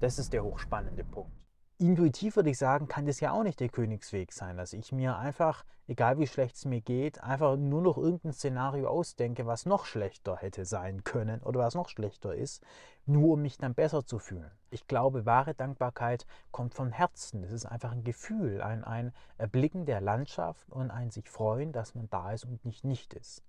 Das 0.00 0.18
ist 0.18 0.32
der 0.32 0.44
hochspannende 0.44 1.04
Punkt 1.04 1.35
intuitiv 1.78 2.36
würde 2.36 2.50
ich 2.50 2.58
sagen, 2.58 2.88
kann 2.88 3.06
das 3.06 3.20
ja 3.20 3.32
auch 3.32 3.42
nicht 3.42 3.60
der 3.60 3.68
Königsweg 3.68 4.32
sein, 4.32 4.56
dass 4.56 4.72
ich 4.72 4.92
mir 4.92 5.18
einfach, 5.18 5.64
egal 5.86 6.18
wie 6.18 6.26
schlecht 6.26 6.56
es 6.56 6.64
mir 6.64 6.80
geht, 6.80 7.22
einfach 7.22 7.56
nur 7.56 7.82
noch 7.82 7.98
irgendein 7.98 8.32
Szenario 8.32 8.88
ausdenke, 8.88 9.46
was 9.46 9.66
noch 9.66 9.84
schlechter 9.84 10.36
hätte 10.36 10.64
sein 10.64 11.04
können 11.04 11.42
oder 11.42 11.60
was 11.60 11.74
noch 11.74 11.88
schlechter 11.88 12.34
ist, 12.34 12.62
nur 13.04 13.34
um 13.34 13.42
mich 13.42 13.58
dann 13.58 13.74
besser 13.74 14.04
zu 14.06 14.18
fühlen. 14.18 14.50
Ich 14.70 14.86
glaube, 14.86 15.26
wahre 15.26 15.54
Dankbarkeit 15.54 16.26
kommt 16.50 16.74
vom 16.74 16.92
Herzen. 16.92 17.42
Das 17.42 17.52
ist 17.52 17.66
einfach 17.66 17.92
ein 17.92 18.04
Gefühl, 18.04 18.62
ein, 18.62 18.82
ein 18.82 19.12
Erblicken 19.36 19.84
der 19.84 20.00
Landschaft 20.00 20.70
und 20.70 20.90
ein 20.90 21.10
sich 21.10 21.28
freuen, 21.28 21.72
dass 21.72 21.94
man 21.94 22.08
da 22.10 22.32
ist 22.32 22.44
und 22.44 22.64
nicht 22.64 22.84
nicht 22.84 23.14
ist. 23.14 23.42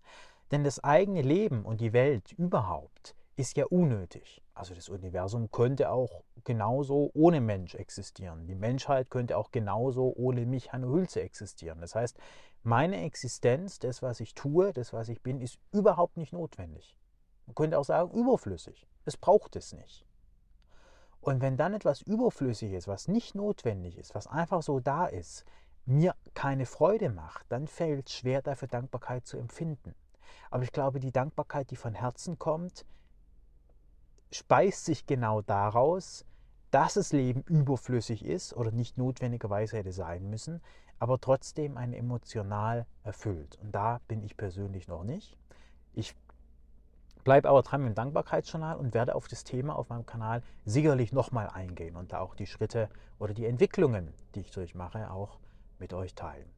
Denn 0.52 0.63
das 0.63 0.84
eigene 0.84 1.22
Leben 1.22 1.66
und 1.66 1.82
die 1.82 1.94
Welt 1.94 2.32
überhaupt 2.34 3.16
ist 3.38 3.56
ja 3.56 3.65
unnötig. 3.67 4.41
Also 4.56 4.73
das 4.73 4.89
Universum 4.89 5.52
könnte 5.52 5.91
auch 5.91 6.23
genauso 6.43 7.12
ohne 7.13 7.39
Mensch 7.39 7.76
existieren. 7.76 8.47
Die 8.47 8.56
Menschheit 8.56 9.12
könnte 9.12 9.38
auch 9.38 9.52
genauso 9.52 10.12
ohne 10.15 10.45
mich, 10.47 10.73
Hanno 10.73 10.89
Hülze, 10.89 11.21
existieren. 11.21 11.80
Das 11.80 11.93
heißt, 11.93 12.17
meine 12.63 13.04
Existenz, 13.04 13.78
das, 13.78 14.02
was 14.02 14.19
ich 14.19 14.34
tue, 14.34 14.73
das, 14.73 14.91
was 14.91 15.08
ich 15.08 15.21
bin, 15.21 15.39
ist 15.39 15.60
überhaupt 15.71 16.17
nicht 16.17 16.34
notwendig. 16.34 16.97
Man 17.45 17.54
könnte 17.54 17.78
auch 17.78 17.86
sagen, 17.86 18.12
überflüssig. 18.12 18.88
Es 19.06 19.15
braucht 19.15 19.56
es 19.56 19.71
nicht. 19.71 20.06
Und 21.21 21.39
wenn 21.39 21.56
dann 21.56 21.76
etwas 21.76 22.02
überflüssig 22.02 22.73
ist, 22.73 22.88
was 22.88 23.08
nicht 23.08 23.36
notwendig 23.36 23.97
ist, 23.97 24.15
was 24.15 24.26
einfach 24.26 24.63
so 24.63 24.80
da 24.80 25.06
ist, 25.06 25.45
mir 25.86 26.15
keine 26.34 26.65
Freude 26.65 27.10
macht, 27.10 27.45
dann 27.50 27.67
fällt 27.67 28.10
es 28.10 28.15
schwer, 28.15 28.41
dafür 28.41 28.67
Dankbarkeit 28.67 29.28
zu 29.28 29.38
empfinden. 29.38 29.93
Aber 30.50 30.63
ich 30.63 30.71
glaube, 30.71 31.00
die 31.00 31.12
Dankbarkeit, 31.12 31.69
die 31.69 31.76
von 31.76 31.93
Herzen 31.93 32.39
kommt, 32.39 32.86
speist 34.32 34.86
sich 34.86 35.06
genau 35.06 35.42
daraus, 35.42 36.26
dass 36.72 36.96
das 36.96 37.13
Leben 37.13 37.42
überflüssig 37.44 38.26
ist 38.26 38.54
oder 38.54 38.72
nicht 38.72 38.98
notwendigerweise 38.98 39.78
hätte 39.78 39.92
sein 39.92 40.30
müssen, 40.30 40.62
aber 41.00 41.20
trotzdem 41.20 41.78
ein 41.78 41.94
emotional 41.94 42.86
erfüllt. 43.04 43.58
Und 43.62 43.74
da 43.74 44.02
bin 44.08 44.24
ich 44.24 44.36
persönlich 44.36 44.88
noch 44.88 45.04
nicht. 45.04 45.38
Ich 45.94 46.16
bleibe 47.24 47.50
aber 47.50 47.62
dran 47.62 47.82
mit 47.82 47.92
dem 47.92 47.96
Dankbarkeitsjournal 47.96 48.78
und 48.78 48.94
werde 48.94 49.16
auf 49.16 49.28
das 49.28 49.44
Thema 49.44 49.76
auf 49.76 49.90
meinem 49.90 50.06
Kanal 50.06 50.44
sicherlich 50.66 51.12
nochmal 51.12 51.50
eingehen 51.50 51.96
und 51.96 52.13
da 52.13 52.20
auch 52.20 52.36
die 52.36 52.48
Schritte 52.48 52.90
oder 53.20 53.34
die 53.34 53.46
Entwicklungen, 53.46 54.13
die 54.34 54.42
ich 54.42 54.52
durchmache, 54.52 55.12
auch 55.12 55.40
mit 55.80 55.94
euch 55.94 56.16
teilen. 56.16 56.50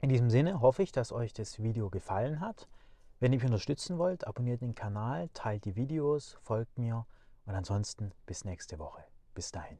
In 0.00 0.08
diesem 0.08 0.30
Sinne 0.30 0.60
hoffe 0.60 0.82
ich, 0.82 0.92
dass 0.92 1.12
euch 1.12 1.32
das 1.32 1.62
Video 1.62 1.90
gefallen 1.90 2.40
hat. 2.40 2.68
Wenn 3.20 3.32
ihr 3.32 3.38
mich 3.38 3.46
unterstützen 3.46 3.98
wollt, 3.98 4.26
abonniert 4.28 4.60
den 4.60 4.76
Kanal, 4.76 5.28
teilt 5.34 5.64
die 5.64 5.74
Videos, 5.74 6.38
folgt 6.42 6.78
mir 6.78 7.04
und 7.46 7.54
ansonsten 7.54 8.12
bis 8.26 8.44
nächste 8.44 8.78
Woche. 8.78 9.02
Bis 9.34 9.50
dahin. 9.50 9.78